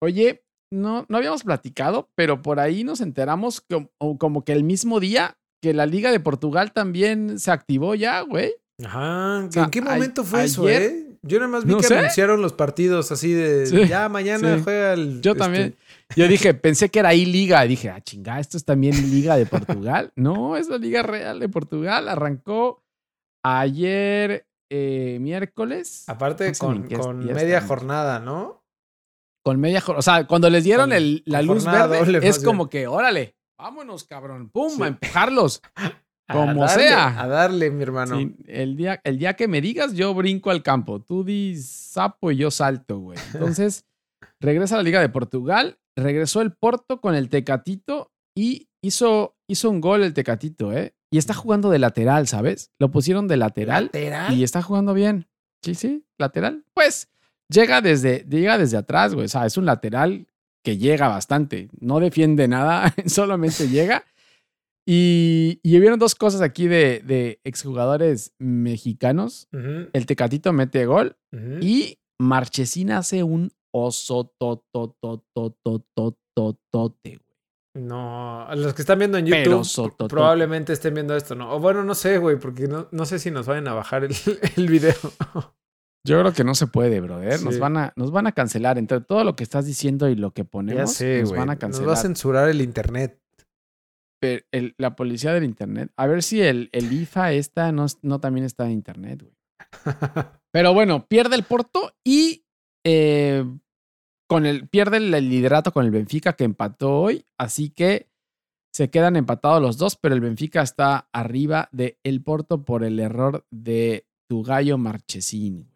[0.00, 4.64] Oye, no, no habíamos platicado, pero por ahí nos enteramos como, o como que el
[4.64, 8.52] mismo día que la Liga de Portugal también se activó ya, güey.
[8.84, 9.48] Ajá.
[9.50, 11.02] sea, ¿En qué momento fue eso, eh?
[11.22, 11.98] Yo nada más vi No que sé.
[11.98, 14.62] anunciaron los partidos así de Sí, ya mañana sí.
[14.62, 15.20] juega el.
[15.22, 15.76] Yo este, también.
[16.14, 17.62] Yo dije, pensé que era ahí Liga.
[17.62, 20.12] Dije, ah, chingada, esto es también Liga de Portugal.
[20.14, 22.08] No, es la Liga Real de Portugal.
[22.08, 22.84] Arrancó
[23.42, 26.04] ayer eh, miércoles.
[26.08, 28.64] Aparte con, con media jornada, ¿no?
[29.44, 29.98] Con media jornada.
[30.00, 33.36] O sea, cuando les dieron Con- el- la luz verde, doble, es como que, órale,
[33.58, 34.50] vámonos, cabrón.
[34.50, 34.82] Pum, Sí.
[34.82, 35.62] a empujarlos.
[36.28, 37.20] A Como darle, sea.
[37.22, 38.18] A darle, mi hermano.
[38.18, 40.98] Sí, el, día, el día que me digas, yo brinco al campo.
[41.00, 43.16] Tú di sapo y yo salto, güey.
[43.32, 43.84] Entonces,
[44.40, 45.78] regresa a la Liga de Portugal.
[45.96, 50.95] Regresó el Porto con el Tecatito y hizo, hizo un gol el Tecatito, ¿eh?
[51.16, 52.72] Y está jugando de lateral, ¿sabes?
[52.78, 54.34] Lo pusieron de lateral ¿Lateral?
[54.34, 55.26] y está jugando bien.
[55.62, 56.66] Sí, sí, lateral.
[56.74, 57.08] Pues
[57.48, 59.24] llega desde, llega desde atrás, güey.
[59.24, 60.26] O sea, es un lateral
[60.62, 61.70] que llega bastante.
[61.80, 64.04] No defiende nada, solamente llega.
[64.86, 69.48] Y, y hubieron dos cosas aquí de, de exjugadores mexicanos.
[69.94, 71.16] El Tecatito mete gol
[71.62, 77.25] y Marchesín hace un oso tototototototote, güey.
[77.76, 81.52] No, los que están viendo en YouTube probablemente estén viendo esto, ¿no?
[81.52, 84.14] O bueno, no sé, güey, porque no, no sé si nos vayan a bajar el,
[84.56, 84.94] el video.
[86.06, 87.42] Yo creo que no se puede, brother.
[87.42, 88.78] Nos, van a, nos van a cancelar.
[88.78, 91.54] Entre todo lo que estás diciendo y lo que ponemos, Ya sé, nos van a
[91.54, 91.88] Nos cancelar.
[91.88, 93.20] va a censurar el internet.
[94.20, 95.90] Pero el- la policía del internet.
[95.96, 99.34] A ver si el, el IFA esta no, no también está en internet, güey.
[100.52, 102.44] Pero bueno, pierde el Porto y
[102.86, 103.44] eh,
[104.26, 107.24] con el, pierde el, liderato con el Benfica que empató hoy.
[107.38, 108.08] Así que
[108.72, 113.00] se quedan empatados los dos, pero el Benfica está arriba de el Porto por el
[113.00, 115.70] error de tu gallo Marchesín.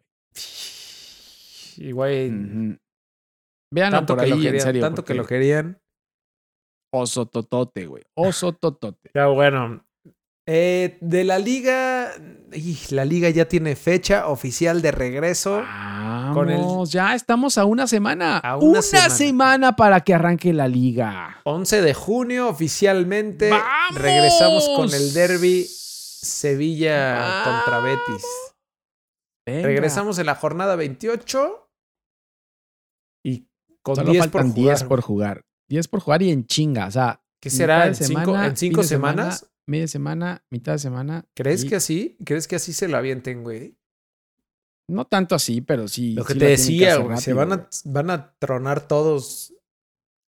[1.77, 2.45] Igual.
[2.45, 2.77] Ujú.
[3.73, 4.81] Véanlo Tanto, por que, lo ahí, en querían, serio.
[4.81, 5.81] tanto que lo querían.
[6.93, 8.03] Oso totote, güey.
[8.15, 9.11] Oso totote.
[9.15, 9.85] Ya bueno.
[10.45, 12.11] Eh, de la liga.
[12.53, 15.63] y la liga ya tiene fecha oficial de regreso.
[16.33, 18.37] Con el- ya estamos a una semana.
[18.39, 19.75] A una semana.
[19.75, 21.39] para que arranque la liga.
[21.43, 23.49] 11 de junio oficialmente.
[23.49, 23.99] ¡Vamos!
[24.01, 28.25] Regresamos con el derby Sevilla contra Betis.
[29.47, 29.67] Venga.
[29.67, 31.69] Regresamos en la jornada 28.
[33.25, 33.47] Y
[33.83, 34.63] con Solo 10 por faltan jugar.
[34.77, 35.41] 10 por jugar.
[35.69, 36.87] 10 por jugar y en chinga.
[36.87, 37.81] O sea, ¿Qué mitad será?
[37.81, 39.51] de ¿En cinco, semana, en cinco fin de semana, semanas?
[39.67, 41.25] media semana, mitad de semana.
[41.35, 42.17] ¿Crees y- que así?
[42.25, 43.77] ¿Crees que así se lo avienten, güey?
[44.91, 46.13] No tanto así, pero sí.
[46.13, 47.17] Lo que sí te que decía, güey.
[47.17, 49.53] Se van a, van a tronar todos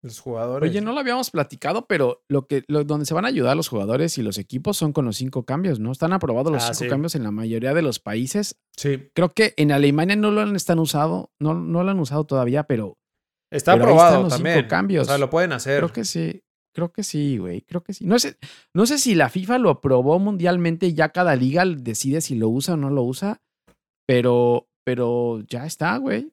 [0.02, 0.70] los jugadores.
[0.70, 3.70] Oye, no lo habíamos platicado, pero lo que, lo- donde se van a ayudar los
[3.70, 5.92] jugadores y los equipos son con los cinco cambios, ¿no?
[5.92, 6.90] Están aprobados los Ah, cinco sí.
[6.90, 8.58] cambios en la mayoría de los países.
[8.76, 9.10] Sí.
[9.14, 12.64] Creo que en Alemania no lo han están usado, no, no lo han usado todavía,
[12.64, 12.98] pero
[13.52, 14.68] Está Pero ahí aprobado están los cinco también.
[14.68, 15.04] cambios.
[15.04, 15.78] O sea, lo pueden hacer.
[15.78, 16.42] creo que sí.
[16.74, 17.62] Creo que sí, güey.
[17.62, 18.04] Creo que sí.
[18.08, 18.36] No sé,
[18.74, 22.50] no sé si la FIFA lo aprobó mundialmente y ya cada liga decide si lo
[22.50, 23.43] usa o no lo usa,
[24.08, 26.32] pero, pero ya está, güey.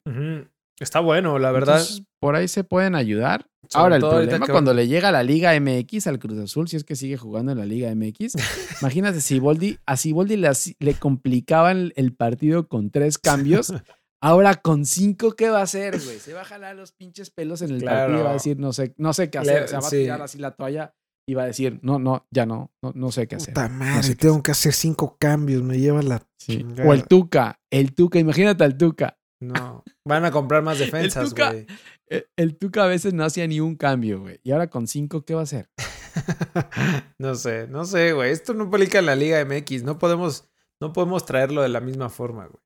[0.78, 1.78] Está bueno, la verdad.
[1.80, 3.46] Entonces, por ahí se pueden ayudar.
[3.68, 6.66] Sobre Ahora, el problema que- cuando le llega a la Liga MX al Cruz Azul,
[6.68, 8.35] si es que sigue jugando en la Liga MX,
[8.83, 13.72] imagínate si Boldi, a Siboldi le, le complicaban el partido con tres cambios.
[14.22, 16.18] Ahora con cinco, ¿qué va a hacer, güey?
[16.18, 17.98] Se va a jalar los pinches pelos en el Claro.
[18.00, 19.62] partido y va a decir, no sé, no sé qué Le- hacer.
[19.64, 19.96] o sea, va sí.
[19.96, 20.94] a tirar así la toalla
[21.26, 23.54] y va a decir, no, no, ya no, no, no sé qué hacer.
[23.54, 25.62] Puta madre, sé tengo que hacer cinco cambios.
[25.62, 26.22] Me lleva la.
[26.38, 26.66] Sí.
[26.85, 29.16] O el Tuca, el Tuca, imagínate al Tuca.
[29.40, 29.85] No.
[30.04, 31.66] Van a comprar más defensas, güey.
[32.06, 34.40] El, el Tuca a veces no hacía ni un cambio, güey.
[34.42, 35.70] Y ahora con cinco, ¿qué va a hacer?
[37.18, 38.33] no sé, no sé, güey.
[38.33, 39.85] Esto no aplica en la Liga MX.
[39.85, 40.48] No podemos,
[40.80, 42.62] no podemos traerlo de la misma forma, güey.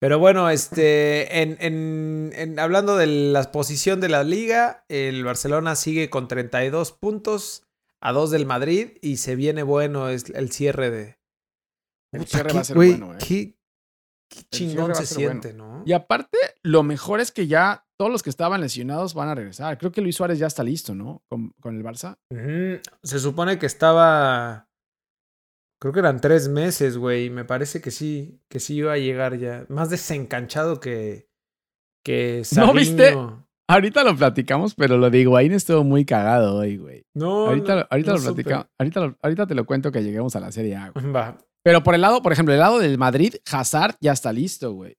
[0.00, 5.74] Pero bueno, este, en, en, en- hablando de la posición de la liga, el Barcelona
[5.76, 7.64] sigue con 32 puntos
[8.00, 11.18] a 2 del Madrid y se viene bueno es el cierre de...
[12.12, 13.18] El Puta, cierre va a ser güey, bueno, eh.
[13.20, 15.30] Qué, chingón se bueno.
[15.40, 15.82] siente, ¿no?
[15.84, 19.76] Y aparte, lo mejor es que ya todos los que estaban lesionados van a regresar.
[19.76, 21.22] Creo que Luis Suárez ya está listo, ¿no?
[21.28, 22.16] Con, con el Barça.
[23.02, 24.70] Se supone que estaba.
[25.80, 27.28] Creo que eran tres meses, güey.
[27.28, 29.66] Me parece que sí, que sí iba a llegar ya.
[29.68, 31.28] Más desencanchado que.
[32.04, 33.14] que ¿No viste?
[33.70, 37.04] Ahorita lo platicamos, pero lo de Higuaín estuvo muy cagado hoy, güey.
[37.14, 38.66] No, ahorita no, ahorita no lo platicamos.
[39.22, 41.06] Ahorita, te lo cuento que lleguemos a la Serie A, güey.
[41.12, 41.38] Va.
[41.62, 44.96] Pero por el lado, por ejemplo, el lado del Madrid, Hazard ya está listo, güey.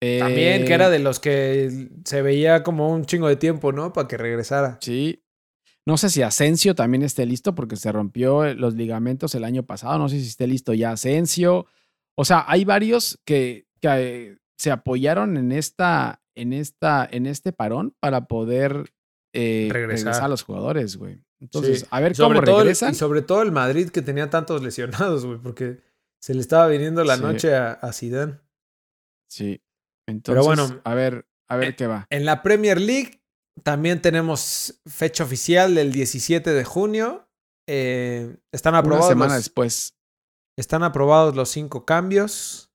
[0.00, 3.92] También Eh, que era de los que se veía como un chingo de tiempo, ¿no?
[3.92, 4.78] Para que regresara.
[4.80, 5.24] Sí.
[5.84, 9.98] No sé si Asensio también esté listo porque se rompió los ligamentos el año pasado.
[9.98, 11.66] No sé si esté listo ya Asensio.
[12.14, 17.52] O sea, hay varios que, que, eh, se apoyaron en esta, en esta, en este
[17.52, 18.92] parón para poder
[19.34, 20.06] eh, Regresar.
[20.06, 20.24] regresar.
[20.24, 21.22] a los jugadores, güey.
[21.40, 21.86] Entonces, Sí.
[21.90, 22.92] a ver Sobre cómo todo el- regresan.
[22.92, 25.38] y sobre todo el Madrid que tenía tantos lesionados, güey.
[25.38, 25.80] Porque
[26.20, 27.22] se le estaba viniendo la Sí.
[27.22, 28.38] noche a, a Zidane.
[29.30, 29.62] Sí.
[30.08, 32.06] Entonces, bueno, a ver, a ver eh, qué va.
[32.10, 33.22] En la Premier League
[33.62, 37.28] también tenemos fecha oficial del 17 de junio.
[37.68, 39.94] Eh, están, Una aprobados semana los, después.
[40.56, 42.67] están aprobados los cinco cambios.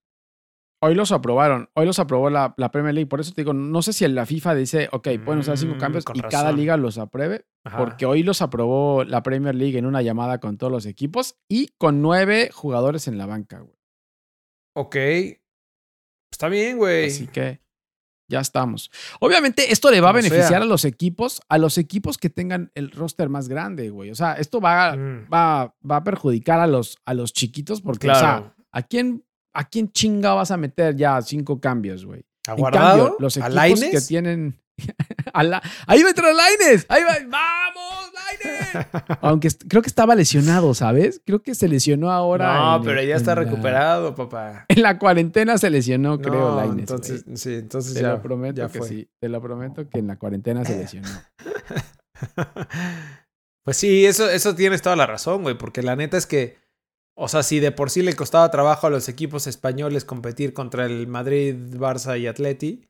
[0.84, 3.08] Hoy los aprobaron, hoy los aprobó la, la Premier League.
[3.08, 5.80] Por eso te digo, no sé si la FIFA dice, ok, pueden usar cinco Mm,
[5.80, 7.46] cambios y cada liga los apruebe.
[7.64, 7.78] Ajá.
[7.78, 11.68] Porque hoy los aprobó la Premier League en una llamada con todos los equipos y
[11.78, 13.78] con nueve jugadores en la banca, güey.
[14.76, 14.96] Ok.
[16.32, 17.08] Está bien, güey.
[17.08, 17.62] Así que
[18.30, 18.90] ya estamos.
[19.20, 20.58] Obviamente, esto le va a beneficiar sea.
[20.58, 24.10] a los equipos, a los equipos que tengan el roster más grande, güey.
[24.10, 28.10] O sea, esto va, Mm, va, va a perjudicar a los, a los chiquitos porque,
[28.10, 28.54] o sea.
[28.72, 32.26] ¿a quién, ¿a quién chinga vas a meter ya cinco cambios, güey?
[32.48, 32.98] ¿Aguardado?
[32.98, 34.60] cambio, los ¿A equipos que tienen.
[35.34, 36.86] a la- Ahí va a entrar Laines.
[36.90, 37.16] Ahí va.
[37.28, 38.88] ¡Vamos, Laines!
[39.22, 41.22] Aunque creo que estaba lesionado, ¿sabes?
[41.26, 42.58] Creo que se lesionó ahora.
[42.58, 44.66] No, en pero ya está la- recuperado, papá.
[44.68, 46.80] en la cuarentena se lesionó, creo, No, Lainez.
[46.80, 47.38] entonces, güey.
[47.38, 48.88] sí, entonces Te ya, lo prometo ya que fue.
[48.88, 49.08] sí.
[49.22, 51.08] Te lo prometo que en la cuarentena se lesionó.
[53.66, 56.58] Pues sí, eso, eso tienes toda la razón, güey, porque la neta es que
[57.16, 60.86] O sea, si de por sí le costaba trabajo a los equipos españoles competir contra
[60.86, 62.86] el Madrid, Barça y Atleti,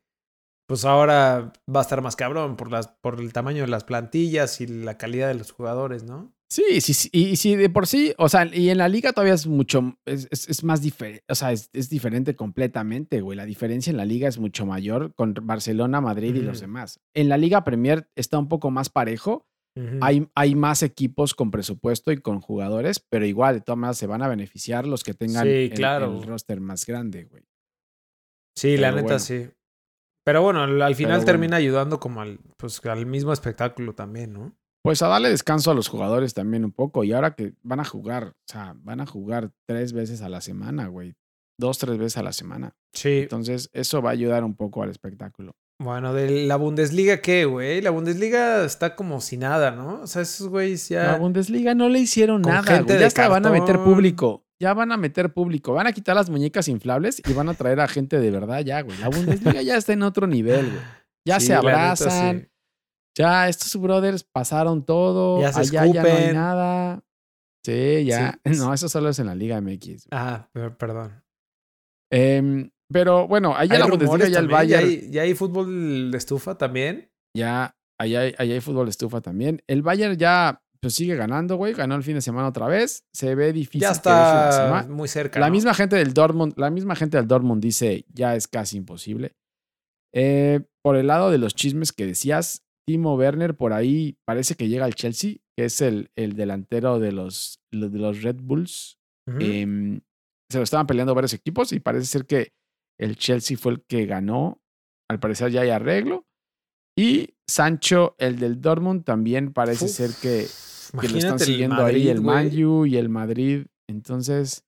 [0.68, 4.62] pues ahora va a estar más cabrón por, las, por el tamaño de las plantillas
[4.62, 6.34] y la calidad de los jugadores, ¿no?
[6.50, 7.10] Sí, sí, sí.
[7.12, 10.28] Y, si de por sí, o sea, y en la liga todavía es mucho, es,
[10.32, 13.36] es, más diferente, o sea, es, es, diferente completamente, güey.
[13.36, 17.00] La diferencia en la liga es mucho mayor con Barcelona, Madrid y los demás.
[17.16, 19.48] En la liga Premier está un poco más parejo.
[20.02, 24.08] Hay, hay más equipos con presupuesto y con jugadores, pero igual, de todas maneras, se
[24.08, 27.44] van a beneficiar los que tengan el, el, roster más grande, güey.
[28.56, 29.50] Sí, la neta, sí.
[30.26, 34.56] Pero bueno, al final termina ayudando como al, pues, al mismo espectáculo también, ¿no?
[34.84, 37.04] Pues a darle descanso a los jugadores también un poco.
[37.04, 40.42] Y ahora que van a jugar, o sea, van a jugar tres veces a la
[40.42, 41.16] semana, güey.
[41.58, 42.76] Dos, tres veces a la semana.
[42.94, 43.20] Sí.
[43.24, 45.54] Entonces, eso va a ayudar un poco al espectáculo.
[45.80, 47.82] Bueno, de la Bundesliga, ¿qué, güey?
[47.82, 50.02] La Bundesliga está como sin nada, ¿no?
[50.02, 51.04] O sea, esos güeyes ya.
[51.04, 52.82] La Bundesliga no le hicieron nada.
[52.82, 53.00] Güey.
[53.00, 54.46] Ya hasta van a meter público.
[54.60, 55.74] Ya van a meter público.
[55.74, 58.82] Van a quitar las muñecas inflables y van a traer a gente de verdad ya,
[58.82, 58.98] güey.
[59.00, 60.84] La Bundesliga ya está en otro nivel, güey.
[61.26, 62.50] Ya se abrazan
[63.16, 67.04] ya estos brothers pasaron todo, ya allá ya no hay nada.
[67.64, 68.40] Sí, ya.
[68.58, 70.08] No, eso solo es en la Liga MX.
[70.12, 71.24] Ah, perdón.
[72.12, 75.12] Em, pero bueno, allá la Bundesliga, ya el Bayern.
[75.12, 77.10] ¿Ya hay, fútbol de estufa también?
[77.36, 79.62] Ya, allá hay, hay fútbol de estufa también.
[79.68, 81.74] El Bayern ya pues sigue ganando, güey.
[81.74, 83.06] Ganó el fin de semana otra vez.
[83.14, 83.82] Se ve difícil.
[83.82, 85.40] Ya está muy cerca.
[85.40, 89.32] La misma gente del Dortmund, la misma gente del Dortmund dice ya es casi imposible.
[90.14, 94.68] Eh, por el lado de los chismes que decías, Timo Werner por ahí parece que
[94.68, 98.98] llega al Chelsea, que es el, el delantero de los, de los Red Bulls.
[99.40, 100.02] Em,
[100.52, 102.50] se lo estaban peleando varios equipos y parece ser que
[103.00, 104.62] el Chelsea fue el que ganó.
[105.10, 106.26] Al parecer ya hay arreglo.
[106.98, 110.48] Y Sancho, el del Dortmund, también parece ser que,
[111.00, 113.66] que lo están siguiendo ahí el Man y el Madrid.
[113.88, 114.66] Entonces,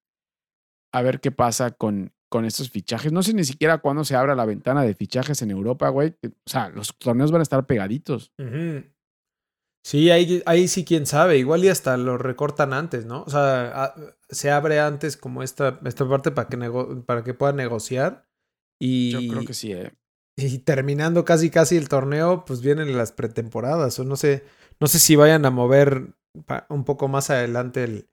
[0.93, 3.11] a ver qué pasa con, con estos fichajes.
[3.11, 6.15] No sé ni siquiera cuándo se abra la ventana de fichajes en Europa, güey.
[6.23, 8.31] O sea, los torneos van a estar pegaditos.
[9.85, 11.37] Sí, ahí, ahí sí, quién sabe.
[11.37, 13.21] Igual y hasta lo recortan antes, ¿no?
[13.21, 13.93] O sea,
[14.27, 16.57] se abre antes como esta, esta parte para que,
[17.05, 18.27] para que puedan negociar.
[18.81, 19.93] Y, Yo creo que sí, ¿eh?
[20.37, 23.99] Y terminando casi casi el torneo, pues vienen las pretemporadas.
[23.99, 24.43] O no sé,
[24.79, 26.15] no sé si vayan a mover
[26.69, 28.09] un poco más adelante el,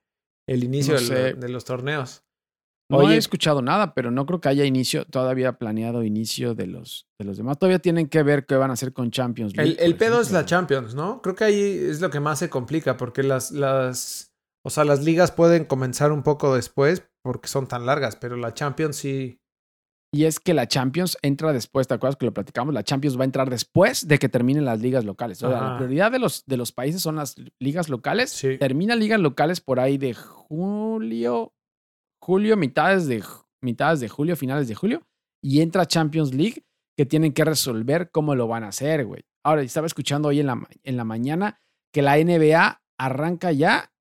[0.46, 2.22] el inicio de los torneos.
[2.88, 7.07] No he escuchado nada, pero no creo que haya inicio, todavía planeado inicio de los,
[7.18, 7.59] de los demás.
[7.59, 9.77] Todavía tienen que ver qué van a hacer con Champions League.
[9.79, 11.23] El, pedo es la Champions, ¿no?
[11.23, 14.33] Creo que ahí es lo que más se complica, porque las, las,
[14.64, 18.53] o sea, las ligas pueden comenzar un poco después porque son tan largas, pero la
[18.53, 19.38] Champions sí.
[20.14, 22.75] Y es que la Champions entra después, ¿te acuerdas que lo platicamos?
[22.75, 25.42] La Champions va a entrar después de que terminen las ligas locales.
[25.42, 28.31] O sea, la prioridad de los, de los países son las ligas locales.
[28.31, 28.59] Sí.
[28.59, 31.55] Termina ligas locales por ahí de julio,
[32.22, 33.24] julio, mitades de,
[33.61, 35.02] mitades de julio, finales de julio,
[35.42, 36.64] y entra Champions League
[36.96, 39.24] que tienen que resolver cómo lo van a hacer, güey.
[39.44, 41.61] Ahora, estaba escuchando hoy en la, en la mañana
[41.92, 43.92] que la NBA arranca ya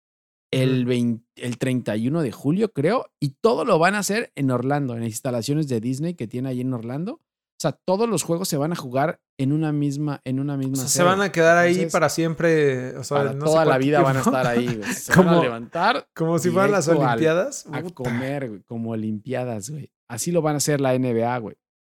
[0.52, 5.00] el, el 31 de julio, creo, y todo lo van a hacer en Orlando, en
[5.00, 7.22] las instalaciones de Disney que tiene ahí en Orlando.
[7.62, 10.74] O sea, todos los juegos se van a jugar en una misma, en una misma.
[10.74, 12.98] O sea, se van a quedar ahí para siempre.
[12.98, 16.08] O sea, toda la vida van a estar ahí, Se van a levantar.
[16.16, 17.68] Como si fueran las Olimpiadas.
[17.72, 18.62] a comer, güey.
[18.64, 19.92] Como Olimpiadas, güey.
[20.10, 21.56] Así lo van a hacer la NBA, güey.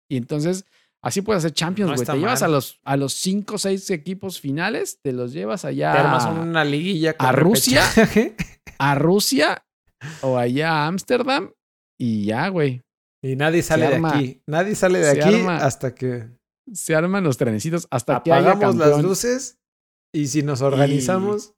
[0.10, 0.66] Y entonces,
[1.00, 2.08] así puedes hacer Champions, güey.
[2.08, 5.92] te llevas a los, a los cinco o seis equipos finales, te los llevas allá.
[5.92, 7.84] Te armas una liguilla a Rusia.
[8.80, 9.64] a Rusia
[10.22, 11.52] o allá a Ámsterdam
[12.00, 12.82] y ya, güey.
[13.24, 14.42] Y nadie sale de aquí.
[14.48, 16.30] Nadie sale de aquí hasta que.
[16.74, 19.60] Se arman los trenecitos hasta que haya las luces
[20.14, 21.54] y si nos organizamos.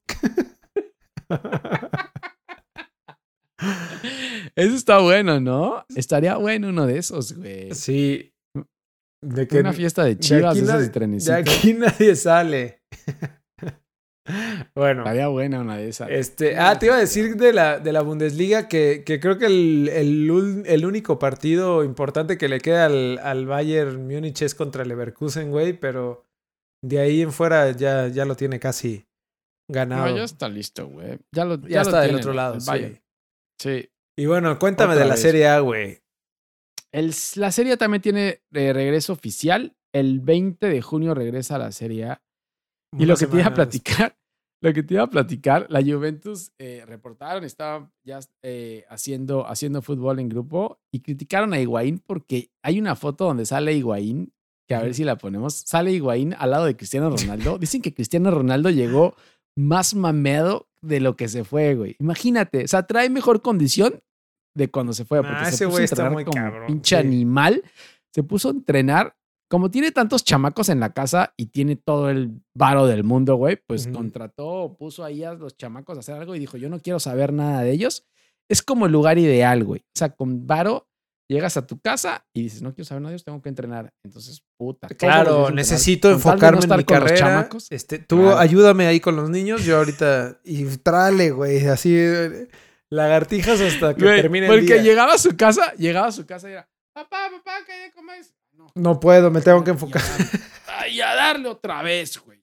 [4.56, 5.86] Eso está bueno, ¿no?
[5.96, 7.74] Estaría bueno uno de esos, güey.
[7.74, 8.34] Sí.
[9.22, 11.34] De que Una fiesta de chivas de, esos trenecitos.
[11.34, 12.84] De aquí nadie sale.
[14.76, 15.02] Bueno.
[15.02, 16.10] Estaría buena una de esas.
[16.10, 19.48] Este, ah, te iba a decir de la, de la Bundesliga que, que creo que
[19.48, 24.90] el, el, único partido importante que le queda al, al Bayern Múnich es contra el
[24.90, 26.26] Leverkusen, güey, pero
[26.84, 29.06] de ahí en fuera ya, ya lo tiene casi
[29.70, 30.10] ganado.
[30.10, 31.20] No, ya está listo, güey.
[31.32, 33.00] Ya, lo, ya, está del otro lado, sí.
[33.60, 33.90] sí.
[34.18, 36.02] Y bueno, cuéntame de la Serie A, güey.
[36.92, 39.76] la Serie A también tiene eh, regreso oficial.
[39.94, 42.24] El 20 de junio regresa a la Serie A.
[42.98, 44.16] Y lo que te iba a platicar,
[44.64, 49.82] lo que te iba a platicar, la Juventus eh, reportaron, estaba ya eh, haciendo, haciendo
[49.82, 54.32] fútbol en grupo y criticaron a Higuaín porque hay una foto donde sale Higuaín,
[54.66, 57.58] que a ver si la ponemos, sale Higuaín al lado de Cristiano Ronaldo.
[57.58, 59.16] Dicen que Cristiano Ronaldo llegó
[59.56, 61.96] más mameado, de lo que se fue, güey.
[62.00, 64.02] Imagínate, o sea, trae mejor condición
[64.56, 65.22] de cuando se fue.
[65.22, 67.02] Nah, Porque ese se puso güey a está entrenar muy como cabrón, pinche sí.
[67.02, 67.64] animal.
[68.14, 69.16] Se puso a entrenar.
[69.54, 73.60] Como tiene tantos chamacos en la casa y tiene todo el varo del mundo, güey,
[73.68, 73.94] pues Ujú.
[73.98, 77.32] contrató, puso ahí a los chamacos a hacer algo y dijo, yo no quiero saber
[77.34, 78.04] nada de ellos.
[78.50, 79.82] Es como el lugar ideal, güey.
[79.82, 80.88] O sea, con varo
[81.30, 83.94] llegas a tu casa y dices, no quiero saber nada de ellos, tengo que entrenar.
[84.04, 84.88] Entonces, puta.
[84.88, 87.16] Claro, necesito no enfocarme en mi los carrera.
[87.18, 87.68] chamacos.
[87.72, 88.40] Este, tú Claro.
[88.40, 91.96] ayúdame ahí con los niños, yo ahorita y trale, güey, así
[92.90, 94.82] lagartijas hasta que Güey, termine el porque día.
[94.84, 97.92] llegaba a su casa, llegaba a su casa y era, papá, papá, ¿qué hay de
[97.94, 98.18] comer?
[98.58, 98.68] No.
[98.76, 100.02] No puedo, me tengo que Y enfocar.
[100.80, 102.40] Ay, a darle otra vez, güey.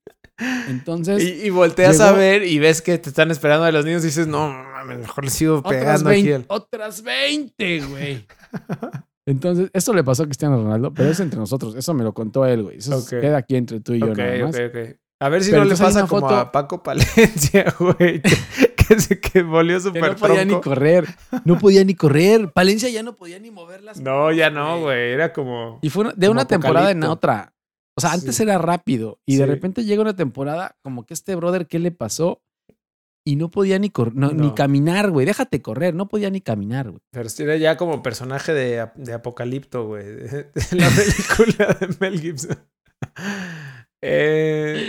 [0.68, 4.02] Entonces, Y, y volteas a ver y ves que te están esperando a los niños
[4.04, 4.50] y dices, no,
[4.86, 6.22] mejor les sigo otras pegando aquí.
[6.22, 6.44] 20, al-".
[6.48, 8.26] otras 20, güey.
[9.26, 11.74] Entonces, esto le pasó a Cristiano Ronaldo, pero es entre nosotros.
[11.76, 12.78] Eso me lo contó él, güey.
[12.78, 14.54] Eso queda aquí entre tú y yo Ok, nada más.
[14.56, 14.96] ok, ok.
[15.22, 18.36] A ver si Pero no le pasa como foto- a Paco Palencia, güey, que,
[18.94, 21.06] que se que volvió súper no podía ni correr.
[21.44, 22.52] No podía ni correr.
[22.52, 25.12] Palencia ya no podía ni mover las No, ya no, güey.
[25.12, 25.78] Era como.
[25.82, 27.54] Y fue una- de una temporada en otra.
[27.96, 28.42] O sea, antes Sí.
[28.42, 32.42] era rápido y de repente llega una temporada como que este brother, ¿qué le pasó?
[33.26, 35.26] Y no podía ni, cor- no, ni caminar, güey.
[35.26, 37.02] Déjate correr, no podía ni caminar, güey.
[37.10, 40.04] Pero era ya como personaje de, de Apocalipto, güey.
[40.06, 42.58] De, la película de Mel Gibson.
[44.02, 44.86] Eh,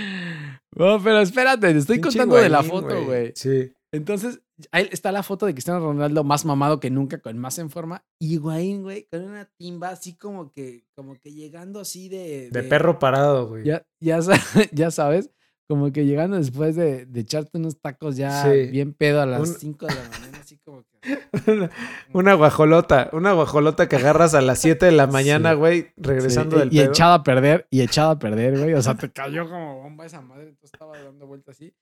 [0.76, 3.34] No, pero espérate, te estoy pinche contando de la foto, güey.
[3.36, 3.74] Sí.
[3.94, 7.70] Entonces, ahí está la foto de Cristiano Ronaldo más mamado que nunca, con más en
[7.70, 8.06] forma.
[8.20, 12.50] Y Higuaín, güey, con una timba así como que, como que llegando así de...
[12.52, 13.66] De perro parado, güey.
[13.66, 14.20] Ya, ya,
[14.72, 15.30] ya sabes,
[15.68, 18.68] como que llegando después de, de echarte unos tacos ya Sí.
[18.68, 21.00] bien pedo a las Un- 5 de la mañana, así como que...
[22.14, 23.10] una guajolota.
[23.12, 25.58] Una guajolota que agarras a las 7 de la mañana, Sí.
[25.58, 26.90] güey, regresando Sí, del y pedo.
[26.92, 28.74] echado a perder, y echado a perder, güey.
[28.74, 31.74] O sea, te cayó como bomba esa madre, entonces estaba dando vueltas así.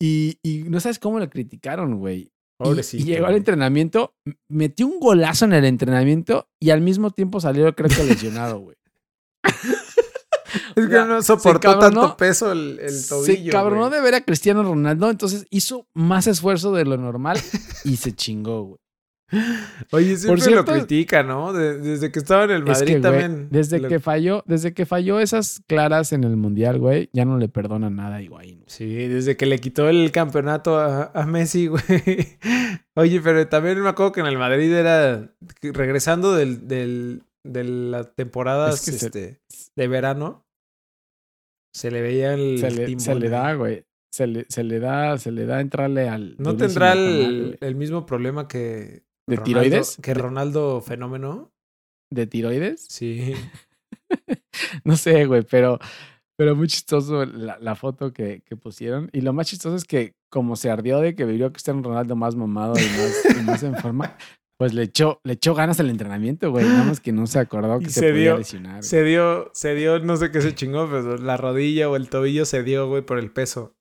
[0.00, 2.30] Y, y no sabes cómo lo criticaron, güey.
[2.56, 4.14] Pobrecito, Y, llegó al entrenamiento,
[4.48, 8.76] metió un golazo en el entrenamiento y al mismo tiempo salió, creo que lesionado, güey.
[10.74, 13.44] Es que no soportó cabronó- tanto peso el, el tobillo.
[13.44, 13.92] se cabronó güey.
[13.98, 17.38] de ver a Cristiano Ronaldo, entonces hizo más esfuerzo de lo normal
[17.84, 18.78] y se chingó, güey.
[19.92, 21.52] Oye, siempre cierto- lo critica, ¿no?
[21.52, 23.48] De- desde que estaba en el Es Madrid güey, también.
[23.50, 27.36] desde lo- que falló, desde que falló esas claras en el mundial, güey, ya no
[27.36, 28.64] le perdona nada a Higuaín.
[28.66, 31.82] Sí, desde que le quitó el campeonato a, a Messi, güey.
[32.94, 35.30] Oye, pero también me acuerdo que en el Madrid era
[35.62, 39.40] regresando del, del, de las temporadas Es que se- este,
[39.76, 40.46] de verano.
[41.74, 43.30] Se le veía el Se le, timbón se le ahí.
[43.32, 43.84] da, güey.
[44.10, 46.34] Se le, se le da, se le da entrarle al.
[46.38, 49.06] ¿No tendrá el mismo problema que.
[49.28, 49.96] ¿De Ronaldo- tiroides?
[50.02, 51.50] Que ¿De- Ronaldo Fenómeno.
[52.10, 52.86] ¿De tiroides?
[52.88, 53.34] Sí.
[54.84, 55.78] No sé, güey, pero,
[56.36, 59.08] pero muy chistoso la, la foto que, que pusieron.
[59.12, 62.16] Y lo más chistoso es que, como se ardió de que vio a Cristiano Ronaldo
[62.16, 64.16] más mamado y más, y más en forma,
[64.58, 66.64] pues le echó, le echó ganas al entrenamiento, güey.
[66.66, 68.82] Nada más que no se acordó Y que se se, podía dio- lesionar.
[68.82, 72.44] Se dio, se dio, no sé qué se chingó, pero la rodilla o el tobillo
[72.44, 73.74] se dio, güey, por el peso.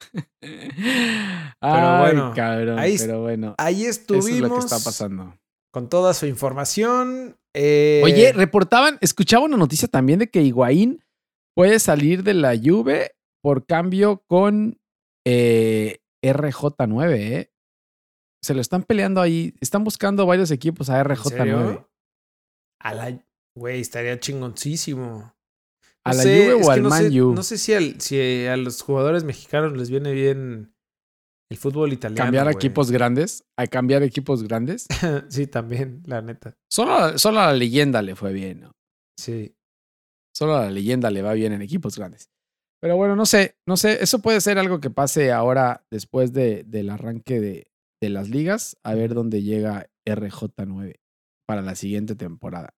[1.60, 3.54] Ay, bueno, cabrón, ahí- pero bueno.
[3.58, 4.30] Ahí Eso estuvimos.
[4.30, 5.38] es lo que está pasando.
[5.72, 7.36] Con toda su información.
[7.54, 11.02] eh, Oye, reportaban, escuchaba una noticia también de que Higuaín
[11.54, 14.78] puede salir de la Juve por cambio con
[15.26, 17.50] eh, RJ9, ¿eh?
[18.42, 19.54] Se lo están peleando ahí.
[19.60, 21.28] Están buscando varios equipos a ¿en RJ9.
[21.30, 21.90] serio?
[22.80, 23.18] A la.
[23.56, 25.34] Güey, estaría chingoncísimo.
[26.06, 27.34] ¿A la sé, Juve o al no Man sé, U?
[27.34, 30.74] No sé si, al- si a los jugadores mexicanos les viene bien
[31.50, 32.24] el fútbol italiano.
[32.24, 34.86] cambiar a equipos grandes, a cambiar equipos grandes.
[35.28, 36.56] sí, también, la neta.
[36.70, 38.72] Solo, solo a la leyenda le fue bien, ¿no?
[39.18, 39.54] Sí.
[40.34, 42.28] Solo a la leyenda le va bien en equipos grandes.
[42.82, 46.62] Pero bueno, no sé, no sé, eso puede ser algo que pase ahora después de,
[46.64, 47.70] del arranque de,
[48.02, 50.96] de las ligas, a ver dónde llega RJ9
[51.48, 52.74] para la siguiente temporada.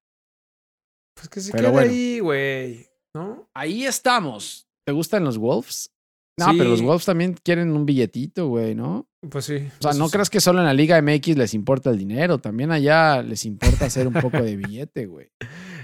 [1.17, 1.91] Pues que se Pero quede bueno.
[1.91, 2.87] ahí, güey.
[3.19, 3.51] ¿No?
[3.53, 4.69] Ahí estamos.
[4.87, 5.91] ¿Te gustan los Wolves?
[6.37, 6.83] No, pero los.
[6.83, 9.09] Wolves también quieren un billetito, güey, ¿no?
[9.29, 9.69] Pues sí.
[9.81, 10.13] O sea, no sí.
[10.13, 13.87] creas que solo en la Liga MX les importa el dinero, también allá les importa
[13.87, 15.33] hacer un poco de billete, güey.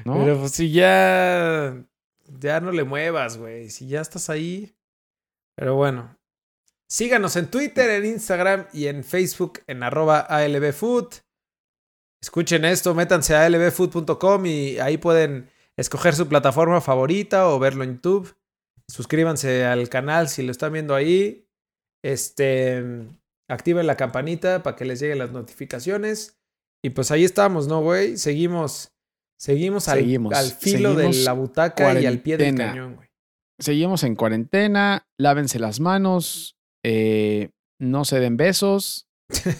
[0.04, 0.18] ¿No?
[0.18, 1.84] Pero pues si ya.
[2.38, 3.68] Ya no le muevas, güey.
[3.68, 4.72] Si ya estás ahí.
[5.56, 6.16] Pero bueno.
[6.88, 11.14] Síganos en Twitter, en Instagram y en Facebook en arroba ALBFood.
[12.22, 17.96] Escuchen esto, métanse a albfood.com y ahí pueden escoger su plataforma favorita o verlo en
[17.96, 18.36] YouTube.
[18.88, 21.48] Suscríbanse al canal si lo están viendo ahí.
[22.02, 22.82] Este.
[23.48, 26.38] Activen la campanita para que les lleguen las notificaciones.
[26.82, 28.16] Y pues ahí estamos, ¿no, güey?
[28.16, 28.92] Seguimos.
[29.38, 33.08] Seguimos al, Seguimos, al filo de la butaca y al pie del cañón, güey.
[33.58, 37.50] Seguimos en cuarentena, lávense las manos, eh,
[37.80, 39.06] no se den besos,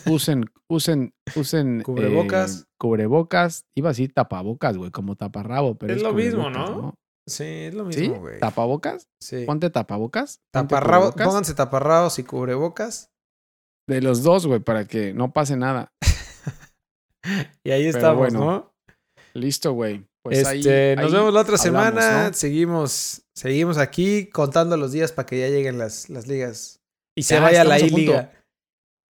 [0.06, 1.82] usen, usen, usen.
[1.82, 2.62] Cubrebocas.
[2.62, 3.64] eh, cubrebocas.
[3.76, 6.94] Iba a decir tapabocas, güey, como taparrabo, pero Es es, lo mismo, cubrebocas, ¿no?
[7.26, 8.00] Sí, es lo ¿Sí?
[8.02, 8.38] mismo, güey.
[8.38, 9.08] ¿Tapabocas?
[9.22, 9.44] Sí.
[9.46, 10.40] Ponte tapabocas.
[10.52, 11.26] ponte cubrebocas.
[11.26, 13.08] pónganse taparrabos y cubrebocas.
[13.88, 15.88] De los dos, güey, para que no pase nada.
[17.64, 18.72] Y ahí Pero estamos, bueno, ¿no?
[19.32, 20.04] Listo, güey.
[20.22, 22.28] Pues ahí- este, nos ahí vemos la otra hablamos, semana.
[22.28, 22.34] ¿no?
[22.34, 26.80] Seguimos, seguimos aquí contando los días para que ya lleguen las, las ligas.
[27.16, 27.78] Y se Ya, vaya la.
[27.78, 28.30] I-Liga.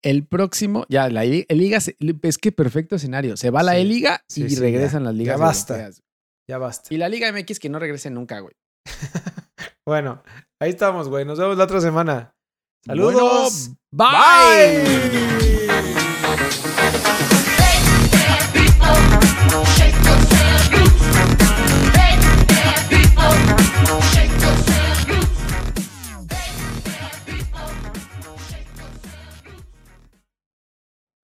[0.02, 1.78] El próximo, ya, la Liga,
[2.22, 3.36] es que perfecto escenario.
[3.36, 3.76] Se va la.
[3.78, 5.06] E-Liga Sí, y sí, regresan ya.
[5.10, 5.40] las Ya ligas.
[5.40, 5.74] basta.
[5.74, 6.02] europeas.
[6.48, 6.94] Ya basta.
[6.94, 8.54] Y la Liga MX que no regrese nunca, güey.
[9.86, 10.22] Bueno,
[10.60, 11.24] ahí estamos, güey.
[11.24, 12.32] Nos vemos la otra semana.
[12.86, 13.70] Bueno, Saludos.
[13.90, 14.84] bye.
[14.84, 15.49] Bye.